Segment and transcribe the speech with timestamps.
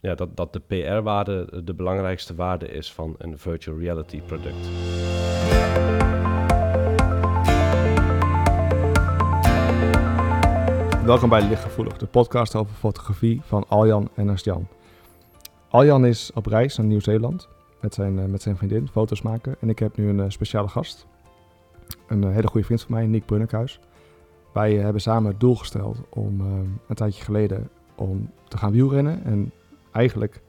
[0.00, 4.68] ja, dat, dat de PR-waarde de belangrijkste waarde is van een virtual reality product.
[11.04, 14.68] Welkom bij Lichtgevoelig, de podcast over fotografie van Aljan en Ernst-Jan.
[15.68, 17.48] Aljan is op reis naar Nieuw-Zeeland
[17.80, 19.56] met zijn, eh, met zijn vriendin, foto's maken.
[19.60, 21.06] En ik heb nu een eh, speciale gast,
[22.08, 23.80] een eh, hele goede vriend van mij, Nick Brunnekhuis.
[24.52, 26.40] Wij hebben samen het doel gesteld om
[26.86, 29.24] een tijdje geleden om te gaan wielrennen.
[29.24, 29.52] En
[29.92, 30.42] eigenlijk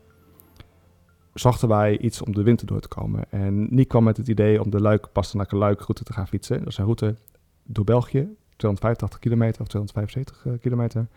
[1.34, 3.32] zochten wij iets om de winter door te komen.
[3.32, 6.60] En Nick kwam met het idee om de Luik, Pastenakke Luik route te gaan fietsen.
[6.60, 7.16] Dat is een route
[7.64, 11.08] door België, 285 kilometer of 275 uh, kilometer.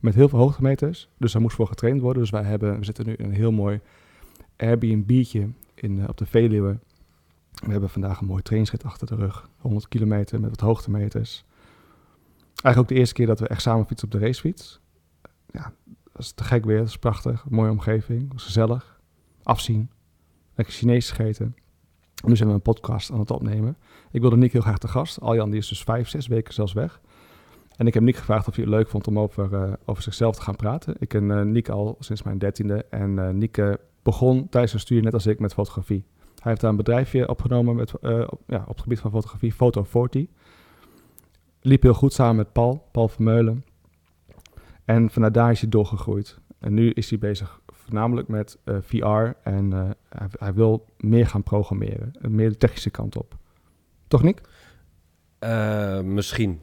[0.00, 1.08] Met heel veel hoogtemeters.
[1.16, 2.22] Dus daar moest voor getraind worden.
[2.22, 3.80] Dus wij hebben, we zitten nu in een heel mooi
[4.56, 6.78] Airbnb'tje in, uh, op de Veluwe.
[7.52, 9.48] We hebben vandaag een mooi trainingsrit achter de rug.
[9.58, 11.44] 100 kilometer met wat hoogtemeters.
[12.62, 14.80] Eigenlijk ook de eerste keer dat we echt samen fietsen op de racefiets.
[15.50, 15.72] Ja,
[16.20, 16.78] dat is te gek weer.
[16.78, 17.44] Dat is prachtig.
[17.48, 18.32] mooie omgeving.
[18.36, 19.00] gezellig.
[19.42, 19.90] Afzien.
[20.54, 21.54] Lekker Chinees gegeten.
[22.24, 23.76] nu zijn we een podcast aan het opnemen.
[24.10, 25.20] Ik wilde Nick heel graag te gast.
[25.20, 27.00] Aljan die is dus vijf, zes weken zelfs weg.
[27.76, 30.36] En ik heb Nick gevraagd of hij het leuk vond om over, uh, over zichzelf
[30.36, 30.94] te gaan praten.
[30.98, 32.86] Ik ken uh, Nick al sinds mijn dertiende.
[32.90, 36.04] En uh, Nick begon tijdens zijn studie net als ik met fotografie.
[36.18, 37.94] Hij heeft daar een bedrijfje opgenomen met,
[38.30, 40.26] op, ja, op het gebied van fotografie, Photo 40.
[41.60, 43.64] Liep heel goed samen met Paul, Paul Vermeulen.
[44.90, 46.38] En vanuit daar is hij doorgegroeid.
[46.58, 51.26] En nu is hij bezig voornamelijk met uh, VR en uh, hij, hij, wil meer
[51.26, 52.12] gaan programmeren.
[52.20, 53.36] Meer de technische kant op.
[54.08, 54.40] Toch, Nick?
[55.40, 56.60] Uh, misschien.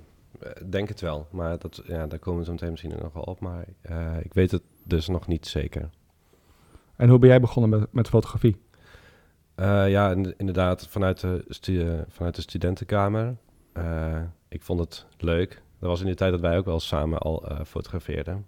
[0.70, 1.28] Denk het wel.
[1.32, 3.40] Maar dat, ja, daar komen we zo meteen misschien nog wel op.
[3.40, 3.66] Maar
[4.22, 5.90] ik weet het dus nog niet zeker.
[6.96, 8.58] En hoe ben jij begonnen met, met fotografie?
[9.56, 13.36] ja, inderdaad, vanuit de, vanuit de studentenkamer.
[14.48, 15.62] ik vond het leuk.
[15.80, 18.48] Dat was in de tijd dat wij ook wel samen al uh, fotografeerden.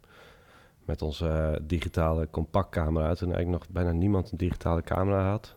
[0.85, 3.15] Met onze uh, digitale compactcamera.
[3.15, 5.55] Toen eigenlijk nog bijna niemand een digitale camera had.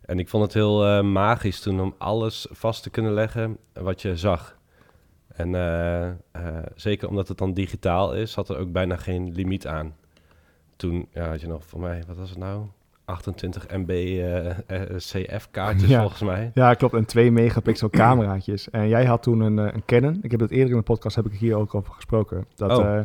[0.00, 4.02] En ik vond het heel uh, magisch toen om alles vast te kunnen leggen wat
[4.02, 4.58] je zag.
[5.28, 5.50] En
[6.74, 9.96] zeker omdat het dan digitaal is, had er ook bijna geen limiet aan.
[10.76, 12.66] Toen ja, had je nog voor mij, wat was het nou?
[13.04, 16.00] 28 MB uh, CF-kaartjes ja.
[16.00, 16.50] volgens mij.
[16.54, 16.94] Ja, klopt.
[16.94, 18.70] En 2 megapixel cameraatjes.
[18.70, 20.18] En jij had toen een, een Canon.
[20.22, 22.46] Ik heb dat eerder in de podcast heb ik hier ook over gesproken.
[22.54, 22.84] Dat, oh.
[22.84, 23.00] uh,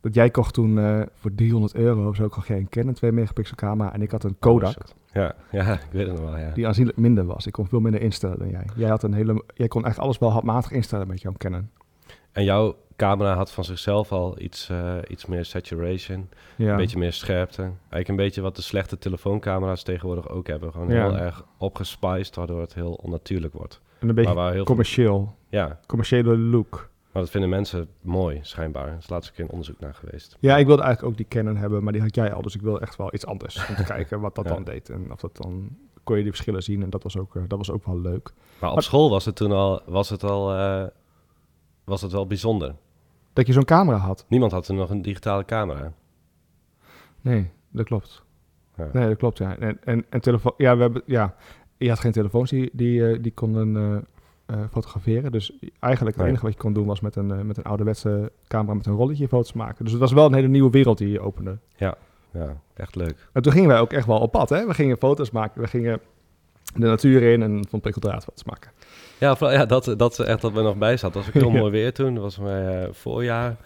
[0.00, 3.56] dat jij kocht toen voor 300 euro of zo kocht jij een Canon 2 megapixel
[3.56, 3.92] camera.
[3.92, 4.76] En ik had een Kodak.
[4.76, 6.50] Oh, ja, ja, ik weet het nog wel, ja.
[6.50, 7.46] Die aanzienlijk minder was.
[7.46, 8.64] Ik kon veel minder instellen dan jij.
[8.76, 11.70] Jij, had een hele, jij kon echt alles wel handmatig instellen met jouw Canon.
[12.32, 16.70] En jouw camera had van zichzelf al iets, uh, iets meer saturation, ja.
[16.70, 17.62] een beetje meer scherpte.
[17.62, 20.72] Eigenlijk een beetje wat de slechte telefooncamera's tegenwoordig ook hebben.
[20.72, 21.02] Gewoon Ja.
[21.08, 23.80] heel erg opgespiced, waardoor het heel onnatuurlijk wordt.
[23.98, 25.34] En een beetje waar heel veel- commercieel.
[25.48, 26.90] Ja, Commerciële look.
[27.12, 28.88] maar dat vinden mensen mooi, schijnbaar.
[28.88, 30.36] Er is laatst een keer een onderzoek naar geweest.
[30.40, 32.42] Ja, ik wilde eigenlijk ook die Canon hebben, maar die had jij al.
[32.42, 34.50] Dus ik wilde echt wel iets anders om te kijken wat dat Ja.
[34.54, 34.88] dan deed.
[34.90, 35.68] En of dat dan
[36.04, 36.82] kon je die verschillen zien.
[36.82, 38.32] En dat was ook, eh, dat was ook wel leuk.
[38.58, 40.84] Maar op Maar- school was het toen al, was het al, eh,
[41.84, 42.74] was het wel bijzonder.
[43.38, 44.24] Dat je zo'n camera had.
[44.28, 45.92] Niemand had toen nog een digitale camera.
[47.20, 48.22] Nee, dat klopt.
[48.76, 48.88] Ja.
[48.92, 49.58] Nee, dat klopt, ja.
[49.58, 50.52] En, en, en telefoon...
[50.56, 51.02] Ja, we hebben...
[51.06, 51.34] Ja,
[51.76, 53.96] je had geen telefoons die, die, eh, die konden eh,
[54.56, 55.32] eh, fotograferen.
[55.32, 56.32] Dus eigenlijk het Nee.
[56.32, 59.28] enige wat je kon doen was met een, met een ouderwetse camera met een rolletje
[59.28, 59.84] foto's maken.
[59.84, 61.58] Dus het was wel een hele nieuwe wereld die je opende.
[61.76, 61.96] Ja,
[62.74, 63.28] echt leuk.
[63.32, 64.66] En toen gingen wij ook echt wel op pad, hè.
[64.66, 65.60] We gingen foto's maken.
[65.60, 66.00] We gingen
[66.74, 68.70] de natuur in en van prikkeldraadfoto's maken.
[69.18, 71.12] Ja, vooral, ja dat, dat echt dat we nog bij zaten.
[71.12, 72.14] Dat was ook heel mooi weer toen.
[72.14, 73.56] Dat was mijn eh, voorjaar.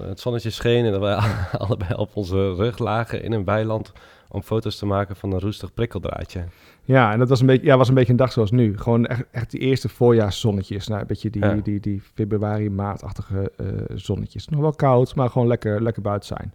[0.00, 1.14] Het zonnetje scheen en dat wij
[1.66, 3.92] allebei op onze rug lagen in een weiland
[4.28, 6.44] om foto's te maken van een roestig prikkeldraadje.
[6.82, 8.78] Ja, en dat was een beetje, ja, was een beetje een dag zoals nu.
[8.78, 10.86] Gewoon echt, echt die eerste voorjaarszonnetjes.
[10.88, 11.54] Nou, een beetje die, Ja.
[11.54, 14.48] die, die februari, maartachtige eh, zonnetjes.
[14.48, 16.54] Nog wel koud, maar gewoon lekker, lekker buiten zijn.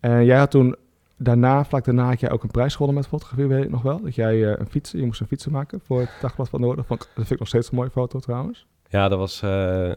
[0.00, 0.76] En jij had toen,
[1.22, 4.00] daarna, vlak daarna, had jij ook een prijs gewonnen met fotografie, weet ik nog wel.
[4.02, 6.84] Dat jij eh, een fiets, je moest een fietsen maken voor het Dagblad van Noorden.
[6.84, 8.66] Vond ik- Dat vind ik nog steeds een mooie foto trouwens.
[8.88, 9.42] Ja, dat was...
[9.42, 9.90] eh,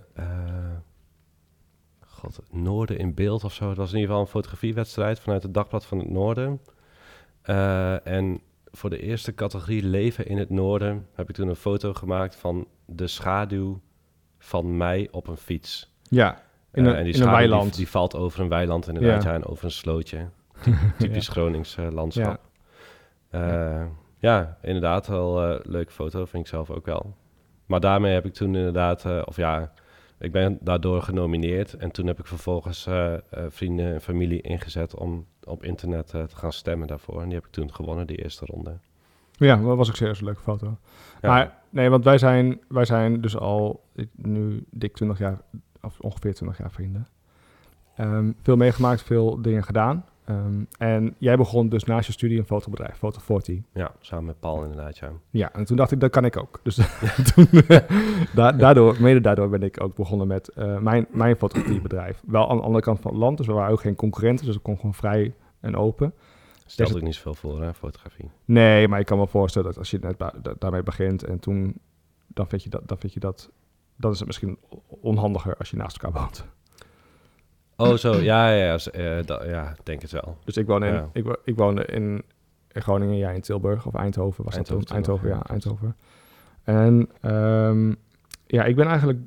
[2.07, 3.67] God, Noorden in beeld of zo.
[3.67, 6.59] Dat was in ieder geval een fotografiewedstrijd vanuit het Dagblad van het Noorden.
[8.03, 8.41] En
[8.71, 12.67] voor de eerste categorie Leven in het Noorden heb ik toen een foto gemaakt van
[12.85, 13.79] de schaduw
[14.39, 15.91] van mij op een fiets.
[16.09, 16.41] Ja,
[16.73, 17.75] in een, en die in schaduw weiland.
[17.75, 20.27] Die, valt over een weiland inderdaad, ja, en over een slootje.
[20.97, 22.41] Typisch Gronings eh, landschap.
[23.31, 23.87] Ja.
[24.19, 24.57] Ja.
[24.61, 27.15] inderdaad, wel eh leuke foto, vind ik zelf ook wel.
[27.65, 29.71] Maar daarmee heb ik toen inderdaad, eh, of ja,
[30.23, 31.73] ik ben daardoor genomineerd.
[31.73, 33.19] En toen heb ik vervolgens eh, eh,
[33.49, 37.21] vrienden en familie ingezet om op internet eh, te gaan stemmen daarvoor.
[37.21, 38.77] En die heb ik toen gewonnen, die eerste ronde.
[39.31, 40.77] Ja, dat was ook serieus een leuke foto.
[41.21, 41.29] Ja.
[41.29, 43.83] Maar nee, want wij zijn, wij zijn dus al
[44.15, 45.41] nu dik 20 jaar,
[45.81, 47.07] of ongeveer 20 jaar vrienden.
[47.95, 50.05] Ehm, veel meegemaakt, veel dingen gedaan.
[50.25, 53.59] Ehm, en jij begon dus naast je studie een fotobedrijf, Foto 40.
[53.73, 55.11] Ja, samen met Paul inderdaad, ja.
[55.29, 56.59] Ja, en toen dacht ik, dat kan ik ook.
[56.63, 56.75] Dus
[57.33, 57.47] toen,
[58.35, 62.21] da- daardoor, mede daardoor ben ik ook begonnen met eh, mijn, mijn fotografiebedrijf.
[62.27, 64.55] Wel aan de andere kant van het land, dus we waren ook geen concurrenten, dus
[64.55, 66.13] ik kon gewoon vrij en open.
[66.65, 68.29] Stelt het- ook niet zoveel voor, hè, fotografie.
[68.45, 70.23] Nee, maar ik kan me voorstellen dat als je net
[70.59, 71.79] daarmee begint en toen,
[72.27, 73.49] dan vind je dat, dan vind je dat,
[73.95, 76.45] dan is het misschien onhandiger als je naast elkaar woont.
[77.91, 80.37] Oh, zo, ja, ja, ja, eh, da- ja, denk het wel.
[80.43, 81.09] Dus ik woon in, Ja.
[81.13, 82.23] ik, wo- ik woonde in,
[82.71, 84.95] in Groningen, jij in Tilburg of Eindhoven was Eindhoven, dat toen?
[84.97, 85.41] Eindhoven, ja.
[85.43, 85.95] Eindhoven.
[86.63, 87.93] En ehm,
[88.45, 89.19] ja, ik ben eigenlijk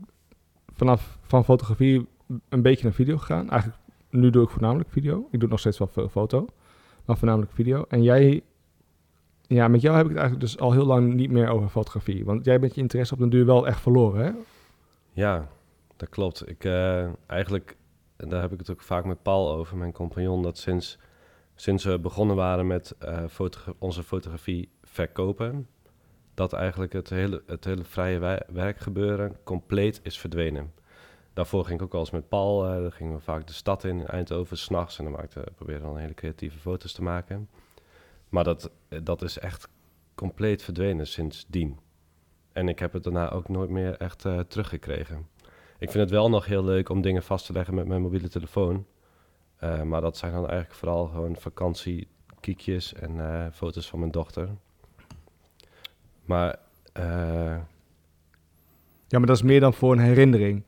[0.75, 2.07] vanaf van fotografie
[2.49, 3.51] een beetje naar video gegaan.
[3.51, 3.81] Eigenlijk,
[4.11, 5.29] nu doe ik voornamelijk video.
[5.31, 6.47] Ik doe nog steeds wel veel foto,
[7.05, 7.85] maar voornamelijk video.
[7.89, 8.43] En jij,
[9.47, 12.25] ja, met jou heb ik het eigenlijk dus al heel lang niet meer over fotografie.
[12.25, 14.31] Want jij bent je interesse op den duur wel echt verloren, hè?
[15.13, 15.47] Ja,
[15.97, 16.49] dat klopt.
[16.49, 17.77] Ik, eh, eigenlijk,
[18.17, 20.99] en daar heb ik het ook vaak met Paul over, mijn compagnon, dat sinds,
[21.55, 23.25] sinds we begonnen waren met eh,
[23.79, 25.69] onze fotografie verkopen,
[26.35, 30.73] dat eigenlijk het hele, het hele vrije werkgebeuren compleet is verdwenen.
[31.33, 33.99] Daarvoor ging ik ook wel eens met Paul, dan gingen we vaak de stad in,
[33.99, 37.49] in Eindhoven, s'nachts, en dan maakte, probeerden we dan hele creatieve foto's te maken.
[38.29, 39.69] Maar dat, eh, dat is echt
[40.15, 41.79] compleet verdwenen sindsdien.
[42.53, 45.27] En ik heb het daarna ook nooit meer echt teruggekregen.
[45.79, 48.29] Ik vind het wel nog heel leuk om dingen vast te leggen met mijn mobiele
[48.29, 48.87] telefoon.
[49.57, 54.49] Eh, maar dat zijn dan eigenlijk vooral gewoon vakantiekiekjes en eh, foto's van mijn dochter.
[56.25, 56.57] Maar
[56.93, 57.57] eh,
[59.09, 60.63] Ja, maar dat is meer dan voor een herinnering.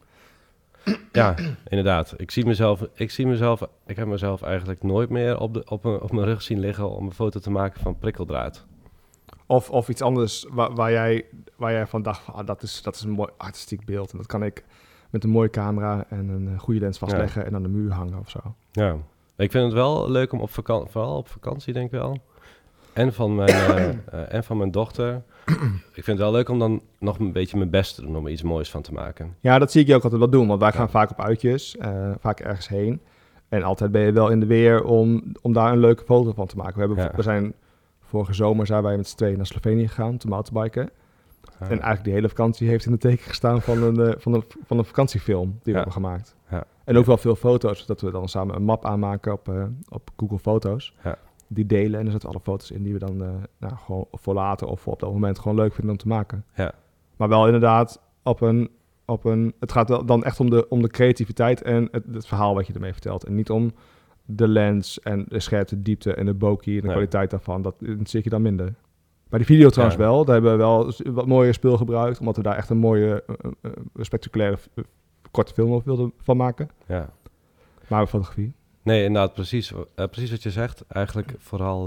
[1.13, 1.35] ja,
[1.69, 2.15] inderdaad.
[2.17, 5.83] Ik zie mezelf, ik zie mezelf, ik heb mezelf eigenlijk nooit meer op, de, op,
[5.85, 8.67] mijn, op mijn rug zien liggen om een foto te maken van prikkeldraad.
[9.47, 11.25] Of, of iets anders waar, waar, jij,
[11.57, 14.13] waar jij van dacht, ah, dat, is, dat is een mooi artistiek beeld.
[14.13, 14.65] En dat kan ik
[15.11, 18.19] met een mooie camera en een eh, goede lens vastleggen en aan de muur hangen
[18.19, 18.39] of zo.
[18.73, 18.97] Ja,
[19.37, 22.19] ik vind het wel leuk om op vakantie, vooral op vakantie denk ik wel.
[22.93, 25.23] En van mijn, eh, eh, en van mijn dochter.
[25.95, 28.25] ik vind het wel leuk om dan nog een beetje mijn best te doen om
[28.27, 29.35] er iets moois van te maken.
[29.41, 30.89] Ja, dat zie ik je ook altijd wel doen, want wij gaan Ja.
[30.91, 31.77] vaak op uitjes,
[32.19, 33.01] vaak ergens heen.
[33.49, 36.47] En altijd ben je wel in de weer om, om daar een leuke foto van
[36.47, 36.75] te maken.
[36.75, 37.13] We, hebben, Ja.
[37.17, 37.55] we zijn
[38.01, 40.91] vorige zomer zijn wij met z'n tweeën naar Slovenië gegaan te mountainbiken.
[41.59, 44.45] En eigenlijk die hele vakantie heeft in het teken gestaan van een, eh, van een,
[44.67, 46.37] van een vakantiefilm die we hebben gemaakt.
[46.51, 46.65] Ja.
[46.85, 50.11] En ook wel veel foto's, dat we dan samen een map aanmaken op, eh, op
[50.17, 50.95] Google Foto's.
[51.05, 51.19] Ja.
[51.47, 53.29] Die delen en er zitten alle foto's in die we dan eh,
[53.59, 56.45] nou, gewoon voor later of voor op dat moment gewoon leuk vinden om te maken.
[56.55, 56.73] Ja.
[57.17, 58.71] Maar wel inderdaad op een,
[59.05, 59.55] op een...
[59.61, 62.73] Het gaat dan echt om de, om de creativiteit en het, het verhaal wat je
[62.73, 63.25] ermee vertelt.
[63.25, 63.73] En niet om
[64.25, 66.91] de lens en de scherpte, diepte en de bokeh en de Nee.
[66.91, 67.63] kwaliteit daarvan.
[67.63, 68.75] Dat zit je dan minder.
[69.29, 70.05] Bij de video trouwens Ja.
[70.05, 70.25] wel.
[70.25, 72.21] Daar hebben we wel wat mooier spul gebruikt.
[72.21, 73.73] Omdat we daar echt een mooie, eh, eh, eh,
[74.05, 74.59] spectaculaire
[75.31, 76.71] korte film op wilden van maken.
[76.87, 77.11] ja.
[77.89, 78.53] Maar fotografie.
[78.83, 80.85] Nee, inderdaad, precies, precies wat je zegt.
[80.89, 81.85] Eigenlijk vooral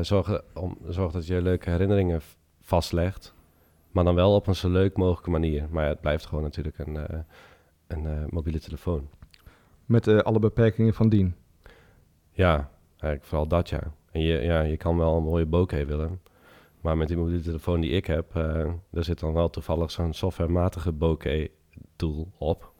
[0.00, 2.20] zorgen, om, zorg dat je leuke herinneringen
[2.60, 3.34] vastlegt.
[3.90, 5.66] Maar dan wel op een zo leuk mogelijke manier.
[5.70, 6.98] Maar ja, het blijft gewoon natuurlijk een,
[7.86, 9.08] een mobiele telefoon.
[9.86, 11.34] Met alle beperkingen van dien.
[12.32, 13.92] Ja, eigenlijk vooral dat ja.
[14.10, 16.20] En je, ja, je kan wel een mooie bokeh willen.
[16.80, 20.12] Maar met die mobiele telefoon die ik heb, eh daar zit dan wel toevallig zo'n
[20.12, 21.48] softwarematige bokeh
[21.96, 22.72] tool op.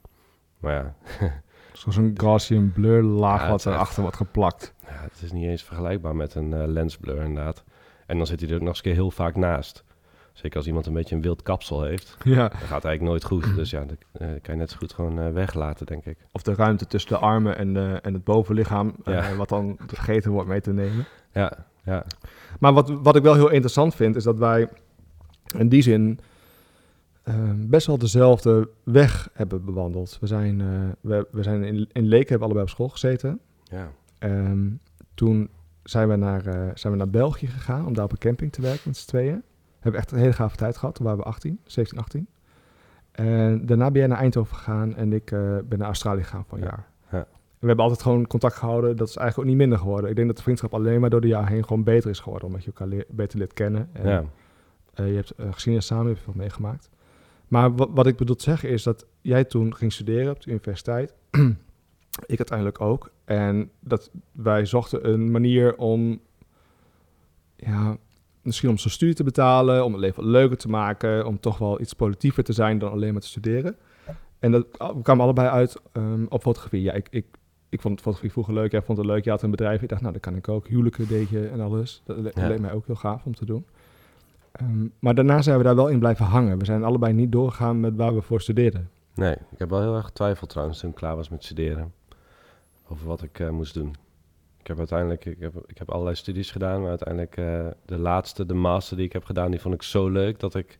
[0.58, 0.94] Maar ja,
[1.72, 4.74] Zoals een Gaussian blur laag Ja, wat erachter wordt geplakt.
[4.86, 7.64] ja, het is niet eens vergelijkbaar met een eh, lensblur inderdaad.
[8.06, 9.84] En dan zit hij er ook nog eens een keer heel vaak naast.
[10.32, 12.16] Zeker als iemand een beetje een wild kapsel heeft.
[12.24, 12.48] Ja.
[12.48, 13.54] Dat gaat eigenlijk nooit goed.
[13.54, 16.18] Dus ja, dat eh, kan je net zo goed gewoon eh, weglaten, denk ik.
[16.32, 18.94] Of de ruimte tussen de armen en, de, en het bovenlichaam.
[19.04, 19.34] Ja.
[19.34, 21.04] wat dan vergeten wordt mee te nemen.
[21.32, 21.52] Ja,
[21.84, 22.04] ja,
[22.60, 24.68] Maar wat, wat ik wel heel interessant vind, is dat wij
[25.58, 26.20] in die zin
[27.22, 30.18] eh, best wel dezelfde weg hebben bewandeld.
[30.20, 30.66] We zijn, eh,
[31.00, 33.40] we, we zijn in, in Leek, hebben we allebei op school gezeten.
[33.64, 33.90] ja.
[34.18, 34.68] Ehm,
[35.14, 35.48] toen
[35.82, 38.60] zijn we, naar, eh, zijn we naar België gegaan om daar op een camping te
[38.60, 39.42] werken met z'n tweeën.
[39.80, 40.94] Hebben echt een hele gave tijd gehad.
[40.94, 42.26] Toen waren we 18, 17, 18.
[43.12, 45.24] En daarna ben jij naar Eindhoven gegaan en ik
[45.64, 46.88] ben naar Australië gegaan voor een Ja, jaar.
[47.60, 48.96] En we hebben altijd gewoon contact gehouden.
[48.96, 50.10] Dat is eigenlijk ook niet minder geworden.
[50.10, 52.48] Ik denk dat de vriendschap alleen maar door de jaren heen gewoon beter is geworden.
[52.48, 53.88] Omdat je elkaar beter leert kennen.
[53.92, 54.24] En, ja.
[54.94, 56.90] eh, je hebt uh, geschiedenis samen, je hebt veel meegemaakt.
[57.48, 60.50] Maar wat, wat ik bedoel te zeggen is dat jij toen ging studeren op de
[60.50, 61.14] universiteit.
[62.26, 63.10] ik uiteindelijk ook.
[63.24, 66.20] En dat wij zochten een manier om,
[67.56, 67.96] ja,
[68.42, 71.80] misschien om zo'n studie te betalen, om het leven leuker te maken, om toch wel
[71.80, 73.76] iets politiever te zijn dan alleen maar te studeren.
[74.38, 76.82] En dat we kwamen allebei uit ehm, op fotografie.
[76.82, 77.26] Ja, ik, ik,
[77.70, 79.82] ik vond fotografie vroeger leuk, jij vond het leuk, je had een bedrijf.
[79.82, 80.66] Ik dacht, nou, dat kan ik ook.
[80.68, 82.02] Huwelijken deed je en alles.
[82.04, 82.48] Dat le- Ja.
[82.48, 83.66] leek mij ook heel gaaf om te doen.
[84.52, 86.58] Ehm, maar daarna zijn we daar wel in blijven hangen.
[86.58, 88.90] We zijn allebei niet doorgegaan met waar we voor studeerden.
[89.14, 91.92] Nee, ik heb wel heel erg getwijfeld trouwens toen ik klaar was met studeren.
[92.88, 93.94] Over wat ik eh, moest doen.
[94.60, 98.46] Ik heb uiteindelijk, ik heb, ik heb allerlei studies gedaan, maar uiteindelijk eh, de laatste,
[98.46, 100.78] de master die ik heb gedaan, die vond ik zo leuk dat ik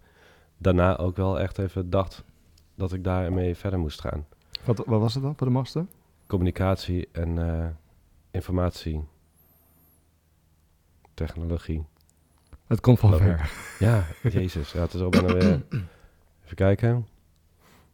[0.58, 2.24] daarna ook wel echt even dacht
[2.74, 4.26] dat ik daarmee verder moest gaan.
[4.64, 5.86] Wat, wat was het dan voor de master?
[6.30, 7.66] Communicatie en eh,
[8.30, 9.04] informatie,
[11.14, 11.84] technologie.
[12.66, 13.50] Het komt van ver.
[13.78, 14.72] Ja, jezus.
[14.72, 15.62] Ja, het is al bijna weer...
[16.44, 17.06] Even kijken.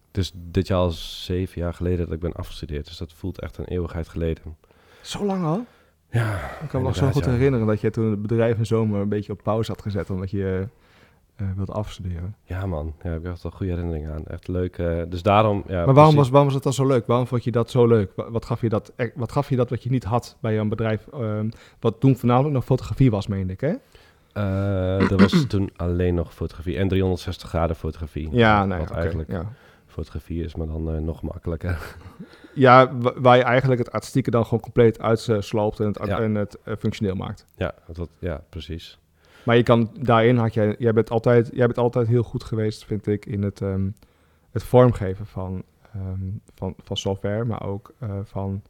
[0.07, 2.87] Het is dit jaar al zeven jaar geleden dat ik ben afgestudeerd.
[2.87, 4.57] Dus dat voelt echt een eeuwigheid geleden.
[5.01, 5.67] Zo lang al?
[6.11, 7.31] Ja, Ik kan me nog zo goed ja.
[7.31, 10.31] herinneren dat je toen het bedrijf in zomer een beetje op pauze had gezet omdat
[10.31, 10.69] je
[11.37, 12.37] eh wilde afstuderen.
[12.43, 12.95] Ja, man.
[13.03, 14.25] Ja, heb ik echt wel goede herinneringen aan.
[14.27, 14.79] Echt leuk.
[14.79, 15.63] eh, dus daarom...
[15.67, 17.07] Ja, maar waarom was, waarom was het dan zo leuk?
[17.07, 18.13] Waarom vond je dat zo leuk?
[18.17, 20.69] Wa- Wat gaf je dat, wat, gaf je dat wat je niet had bij jouw
[20.69, 21.07] bedrijf?
[21.07, 21.51] ehm,
[21.81, 23.75] wat toen voornamelijk nog fotografie was, meen ik, hè?
[24.33, 26.77] Eh, er was toen alleen nog fotografie.
[26.77, 28.29] En 360 graden fotografie.
[28.33, 29.53] Ja, nee, Wat oké, eigenlijk ja.
[29.87, 31.79] fotografie is, maar dan nog makkelijker.
[32.55, 36.21] Ja, wa- waar je eigenlijk het artistieke dan gewoon compleet uitsloopt en het, Ja.
[36.21, 37.47] en het functioneel maakt.
[37.57, 38.99] ja, dat, ja, precies.
[39.47, 42.85] Maar je kan daarin had jij, jij bent altijd, jij bent altijd heel goed geweest,
[42.85, 43.89] vind ik, in het, ehm,
[44.51, 45.63] het vormgeven van,
[45.95, 48.63] ehm, van, van software, maar ook eh, van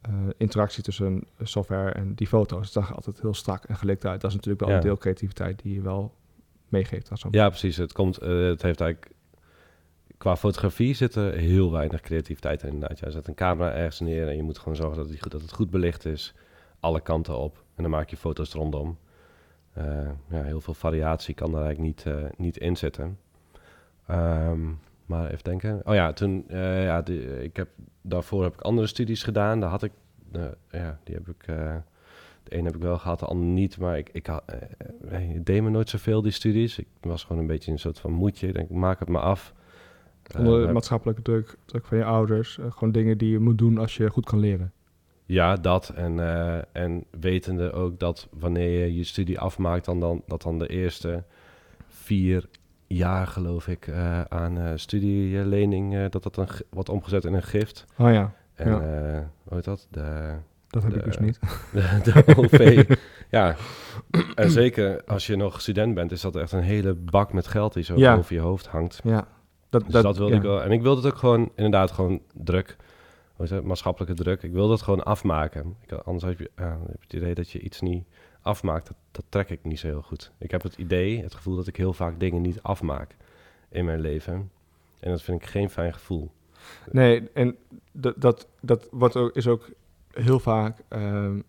[0.00, 2.64] eh, interactie tussen software en die foto's.
[2.64, 4.20] Het zag altijd heel strak en gelikt uit.
[4.20, 4.76] Dat is natuurlijk wel Ja.
[4.76, 6.14] een deel creativiteit die je wel
[6.68, 7.76] meegeeft aan zo'n Ja, precies.
[7.76, 9.12] Het, komt, eh, het heeft eigenlijk...
[10.18, 12.98] Qua fotografie zit er heel weinig creativiteit in inderdaad.
[12.98, 15.52] Je zet een camera ergens neer en je moet gewoon zorgen dat goed, dat het
[15.52, 16.34] goed belicht is.
[16.80, 17.64] Alle kanten op.
[17.74, 18.98] En dan maak je foto's er rondom.
[19.72, 23.18] Eh, ja, heel veel variatie kan daar eigenlijk niet, eh, niet in zitten.
[24.06, 24.60] Ehm,
[25.06, 25.80] maar even denken.
[25.84, 26.44] Oh ja, toen...
[26.48, 27.68] eh, ja, die, ik heb,
[28.02, 29.60] daarvoor heb ik andere studies gedaan.
[29.60, 29.92] Daar had ik...
[30.70, 31.44] ja, die heb ik...
[31.46, 33.78] de een heb ik wel gehad, de ander niet.
[33.78, 34.42] Maar ik, ik, had,
[35.08, 36.78] eh, deed me nooit zoveel, die studies.
[36.78, 38.46] Ik was gewoon een beetje een soort van moedje.
[38.46, 39.54] Ik denk, maak het maar af.
[40.38, 42.58] onder maatschappelijke druk, druk van je ouders.
[42.68, 44.72] gewoon dingen die je moet doen als je goed kan leren.
[45.30, 45.88] Ja, dat.
[45.88, 50.58] En, eh, en wetende ook dat wanneer je je studie afmaakt, dan, dan, dat dan
[50.58, 51.22] de eerste
[51.88, 52.48] vier
[52.86, 57.84] jaar, geloof ik, eh, aan eh, studielening, dat dat dan wordt omgezet in een gift.
[57.98, 58.78] Oh ja, En Ja.
[59.44, 59.86] hoe heet dat?
[59.90, 60.34] De,
[60.68, 61.38] dat heb ik dus niet.
[61.72, 62.84] de, de OV.
[63.30, 63.56] ja,
[64.34, 67.72] en zeker als je nog student bent, is dat echt een hele bak met geld
[67.74, 68.14] die zo Ja.
[68.16, 69.00] boven je hoofd hangt.
[69.04, 69.26] Ja,
[69.68, 70.38] dat, Dus dat, wilde ja.
[70.38, 70.62] ik wel.
[70.62, 72.76] En ik wilde het ook gewoon, inderdaad, gewoon druk.
[73.62, 74.42] Maatschappelijke druk.
[74.42, 75.76] Ik wilde het gewoon afmaken.
[75.80, 76.50] Ik, anders heb je,
[77.00, 78.04] het idee dat je iets niet
[78.42, 78.86] afmaakt.
[78.86, 80.32] Dat, dat trek ik niet zo heel goed.
[80.38, 83.16] Ik heb het idee, het gevoel dat ik heel vaak dingen niet afmaak
[83.68, 84.50] in mijn leven.
[85.00, 86.30] En dat vind ik geen fijn gevoel.
[86.92, 87.56] Nee, en
[87.92, 89.70] dat, dat, dat wordt ook, is ook
[90.12, 90.78] heel vaak.
[90.88, 91.40] ehm,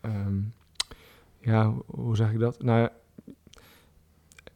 [0.00, 0.36] ehm,
[1.40, 2.62] ja, hoe- zeg ik dat?
[2.62, 2.88] Nou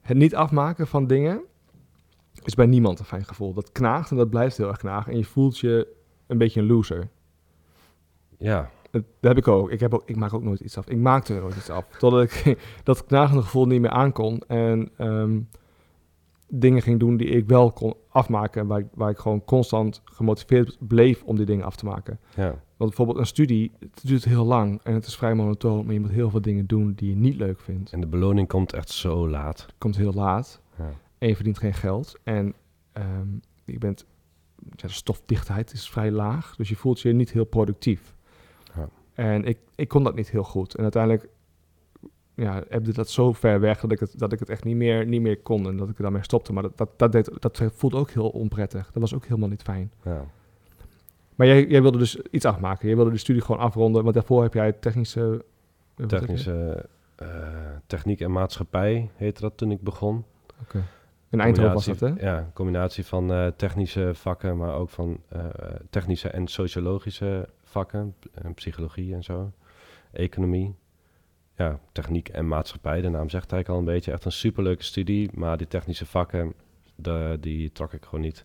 [0.00, 1.40] het niet afmaken van dingen
[2.42, 3.52] is bij niemand een fijn gevoel.
[3.54, 5.12] Dat knaagt en dat blijft heel erg knagen.
[5.12, 6.00] En je voelt je
[6.32, 7.08] een beetje een loser.
[8.38, 9.70] Ja, Dat, heb ik ook.
[9.70, 10.02] Ik, heb ook.
[10.06, 10.88] ik maak ook nooit iets af.
[10.88, 11.86] Ik maakte er nooit iets af.
[11.98, 14.38] Totdat ik dat knagende gevoel niet meer aankon.
[14.46, 15.40] En ehm,
[16.48, 18.60] dingen ging doen die ik wel kon afmaken.
[18.60, 22.18] En waar, ik- waar ik gewoon constant gemotiveerd bleef om die dingen af te maken.
[22.36, 24.80] ja, Want bijvoorbeeld een studie, het duurt heel lang.
[24.82, 25.84] En het is vrij monotoon.
[25.84, 27.92] Maar je moet heel veel dingen doen die je niet leuk vindt.
[27.92, 29.66] en de beloning komt echt zo laat.
[29.78, 30.60] Komt heel laat.
[30.78, 32.18] Ja, En je verdient geen geld.
[32.22, 32.54] En
[32.92, 33.26] ehm,
[33.64, 34.06] je bent,
[34.76, 36.56] de stofdichtheid is vrij laag.
[36.56, 38.14] Dus je voelt je niet heel productief.
[38.74, 38.88] Ja.
[39.14, 40.74] En ik, ik kon dat niet heel goed.
[40.74, 41.28] En uiteindelijk
[42.34, 45.06] ja, heb dat zo ver weg dat ik het, dat ik het echt niet meer,
[45.06, 45.66] niet meer kon.
[45.66, 46.52] En dat ik er daarmee stopte.
[46.52, 48.90] Maar dat, dat, dat, deed, dat voelde ook heel onprettig.
[48.92, 49.92] Dat was ook helemaal niet fijn.
[50.04, 50.24] ja.
[51.34, 52.88] Maar jij, jij wilde dus iets afmaken.
[52.88, 54.02] Je wilde de studie gewoon afronden.
[54.02, 55.44] Want daarvoor heb jij technische...
[55.96, 56.06] eh, je?
[56.06, 57.28] Technische eh,
[57.86, 60.24] techniek en maatschappij heette dat toen ik begon.
[61.32, 62.06] In Eindhoven was dat, hè?
[62.06, 65.46] Ja, een combinatie van eh, technische vakken, maar ook van eh,
[65.90, 69.52] technische en sociologische vakken, eh, psychologie en zo,
[70.12, 70.74] economie.
[71.56, 74.12] Ja, techniek en maatschappij, de naam zegt eigenlijk al een beetje.
[74.12, 76.54] Echt een superleuke studie, maar die technische vakken,
[76.94, 78.44] de, die trok ik gewoon niet.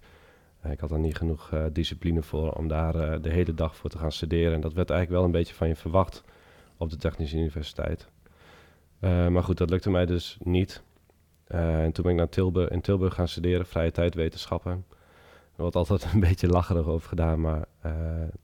[0.63, 4.12] Ik had er niet genoeg discipline voor om daar de hele dag voor te gaan
[4.12, 4.53] studeren.
[4.53, 6.24] En dat werd eigenlijk wel een beetje van je verwacht
[6.77, 8.08] op de Technische Universiteit.
[9.00, 10.84] Maar goed, dat lukte mij dus niet.
[11.48, 14.86] Eh, en toen ben ik naar Tilburg, in Tilburg gaan studeren, vrije tijdwetenschappen.
[15.56, 17.92] Er wordt altijd een beetje lacherig over gedaan, maar eh,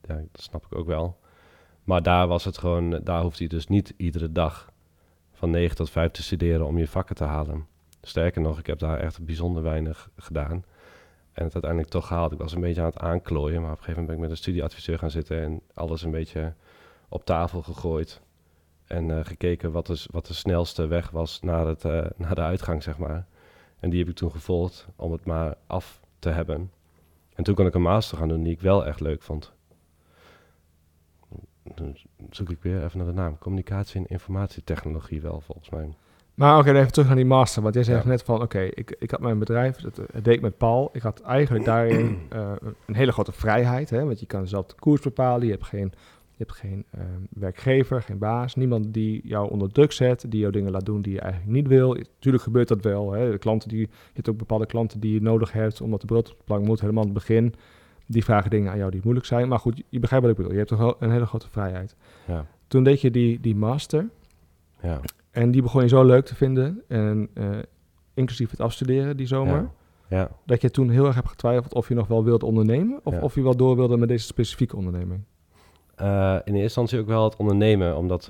[0.01, 1.17] ja, dat snap ik ook wel.
[1.83, 4.71] Maar daar was het gewoon, daar hoeft je dus niet iedere dag
[5.31, 7.67] van 9 tot 5 te studeren om je vakken te halen.
[8.01, 10.63] Sterker nog, ik heb daar echt bijzonder weinig gedaan.
[11.31, 12.31] En het uiteindelijk toch gehaald.
[12.31, 14.29] Ik was een beetje aan het aanklooien, maar op een gegeven moment ben ik met
[14.29, 16.53] een studieadviseur gaan zitten en alles een beetje
[17.09, 18.21] op tafel gegooid.
[18.93, 22.41] En eh, gekeken wat de, wat de snelste weg was naar, het, eh, naar de
[22.41, 23.25] uitgang, zeg maar.
[23.79, 26.71] En die heb ik toen gevolgd om het maar af te hebben.
[27.35, 29.53] En toen kon ik een master gaan doen die ik wel echt leuk vond.
[31.75, 31.97] dan
[32.29, 33.37] zoek ik weer even naar de naam.
[33.37, 35.89] Communicatie en informatietechnologie wel, volgens mij.
[36.33, 37.61] Maar oké, even terug naar die master.
[37.61, 38.09] Want jij zegt Ja.
[38.09, 40.89] net van, oké, ik, ik had mijn bedrijf, dat eh, deed ik met Paul.
[40.93, 42.21] Ik had eigenlijk daarin
[42.85, 43.89] een hele grote vrijheid.
[43.89, 45.45] Hè, want je kan zelf de koers bepalen.
[45.45, 45.93] Je hebt geen,
[46.37, 48.55] je hebt geen eh, werkgever, geen baas.
[48.55, 51.67] Niemand die jou onder druk zet, die jou dingen laat doen die je eigenlijk niet
[51.67, 51.93] wil.
[51.93, 53.11] Natuurlijk gebeurt dat wel.
[53.11, 53.31] Hè.
[53.31, 56.31] De klanten die, je hebt ook bepaalde klanten die je nodig hebt, omdat de brood
[56.31, 57.53] op de plank moet, helemaal aan het begin.
[58.05, 59.47] Die vragen dingen aan jou die moeilijk zijn.
[59.47, 60.51] Maar goed, je begrijpt wat ik bedoel.
[60.51, 61.95] Je hebt toch wel een hele grote vrijheid.
[62.27, 64.09] Ja, Toen deed je die, die master.
[64.81, 64.99] ja.
[65.31, 66.81] En die begon je zo leuk te vinden.
[66.87, 67.49] En eh,
[68.13, 69.69] inclusief het afstuderen die zomer.
[70.09, 70.17] Ja.
[70.17, 70.31] ja.
[70.45, 72.99] Dat je toen heel erg hebt getwijfeld of je nog wel wilde ondernemen.
[73.03, 75.23] Of of je wel door wilde met deze specifieke onderneming.
[75.95, 78.27] Eh, in eerste instantie ook wel het ondernemen, omdat eh,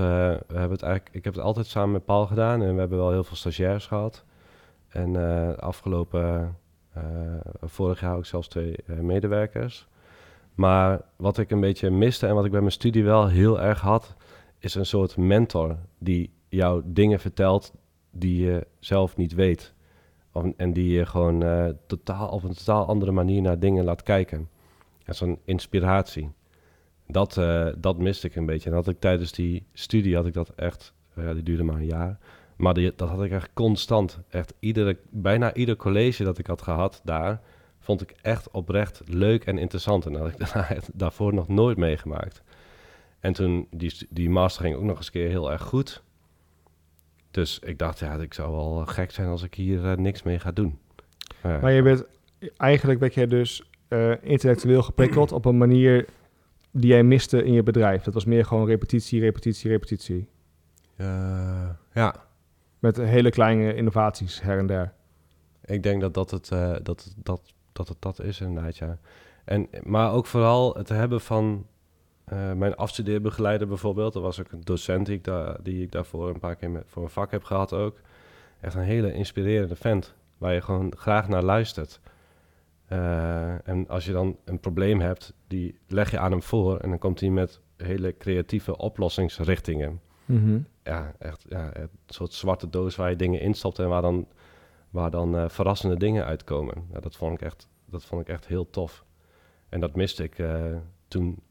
[0.47, 2.97] we hebben het eigenlijk, ik heb het altijd samen met Paul gedaan en we hebben
[2.97, 4.23] wel heel veel stagiairs gehad.
[4.89, 6.57] En eh, afgelopen,
[7.61, 9.87] vorig jaar ook zelfs twee medewerkers.
[10.55, 13.81] Maar wat ik een beetje miste en wat ik bij mijn studie wel heel erg
[13.81, 14.15] had,
[14.59, 17.73] is een soort mentor die jou dingen vertelt
[18.11, 19.73] die je zelf niet weet.
[20.57, 21.43] En die je gewoon
[21.87, 24.49] totaal, op een totaal andere manier naar dingen laat kijken.
[25.05, 26.31] Ja, Zo'n inspiratie.
[27.13, 28.69] Dat, eh, dat miste ik een beetje.
[28.69, 32.17] En had ik tijdens die studie had ik dat echt, die duurde maar een jaar.
[32.55, 34.19] Maar dat had ik echt constant.
[34.29, 37.41] Echt iedere, bijna ieder college dat ik had gehad daar,
[37.79, 40.05] vond ik echt oprecht leuk en interessant.
[40.05, 42.41] En dat had ik daarvoor nog nooit meegemaakt.
[43.19, 46.03] En toen, die, die master ging ook nog eens een keer heel erg goed.
[47.31, 50.39] Dus ik dacht, ja, ik zou wel gek zijn als ik hier eh, niks mee
[50.39, 50.79] ga doen.
[51.41, 52.05] Maar je bent,
[52.57, 56.05] eigenlijk werd jij dus eh, intellectueel geprikkeld op een manier
[56.73, 58.03] die jij miste in je bedrijf.
[58.03, 60.29] Dat was meer gewoon repetitie, repetitie, repetitie.
[60.95, 62.15] Eh, ja,
[62.79, 64.93] Met hele kleine innovaties her en der.
[65.65, 68.97] Ik denk dat dat het, eh, dat, dat, dat het dat is inderdaad, ja.
[69.45, 71.67] En, maar ook vooral het hebben van
[72.23, 74.13] eh, mijn afstudeerbegeleider bijvoorbeeld.
[74.13, 76.83] Dat was ook een docent die ik, daar die ik daarvoor een paar keer met,
[76.87, 77.99] voor een vak heb gehad ook.
[78.59, 81.99] Echt een hele inspirerende vent, waar je gewoon graag naar luistert.
[82.93, 86.77] Eh, en als je dan een probleem hebt, die leg je aan hem voor...
[86.79, 90.59] en dan komt hij met hele creatieve oplossingsrichtingen Mhm.
[90.83, 94.27] ja, echt ja, een soort zwarte doos waar je dingen instapt en waar dan,
[94.89, 96.87] waar dan eh, verrassende dingen uitkomen.
[96.91, 99.05] Ja, dat, vond ik echt, dat vond ik echt heel tof.
[99.69, 100.75] En dat miste ik eh,
[101.07, 101.41] toen,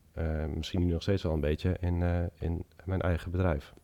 [0.55, 2.02] misschien nu nog steeds wel een beetje, in,
[2.38, 3.74] in mijn eigen bedrijf.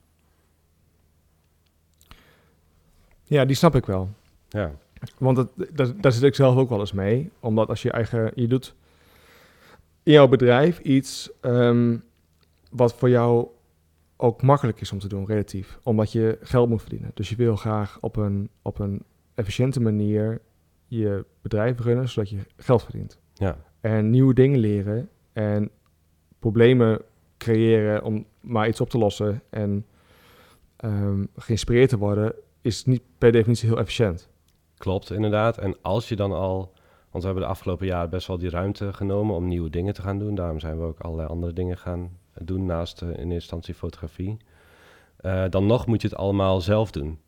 [3.25, 4.09] Ja, die snap ik wel.
[4.49, 4.73] Ja,
[5.19, 7.31] Want het, daar, daar zit ik zelf ook wel eens mee.
[7.41, 8.75] Omdat als je eigen, je doet
[10.03, 11.97] in jouw bedrijf iets ehm,
[12.71, 13.49] wat voor jou
[14.17, 15.79] ook makkelijk is om te doen, relatief.
[15.83, 17.11] Omdat je geld moet verdienen.
[17.15, 19.03] Dus je wil graag op een, op een
[19.35, 20.41] efficiënte manier
[20.87, 23.19] je bedrijf runnen, zodat je geld verdient.
[23.35, 25.71] ja, En nieuwe dingen leren en
[26.39, 27.01] problemen
[27.37, 29.87] creëren om maar iets op te lossen en
[30.77, 34.29] ehm, geïnspireerd te worden, is niet per definitie heel efficiënt.
[34.79, 35.59] Klopt inderdaad.
[35.59, 36.73] En als je dan al,
[37.11, 40.03] want we hebben de afgelopen jaren best wel die ruimte genomen om nieuwe dingen te
[40.03, 40.35] gaan doen.
[40.35, 44.37] Daarom zijn we ook allerlei andere dingen gaan doen naast eh, in eerste instantie fotografie.
[45.17, 47.19] Eh, dan nog moet je het allemaal zelf doen.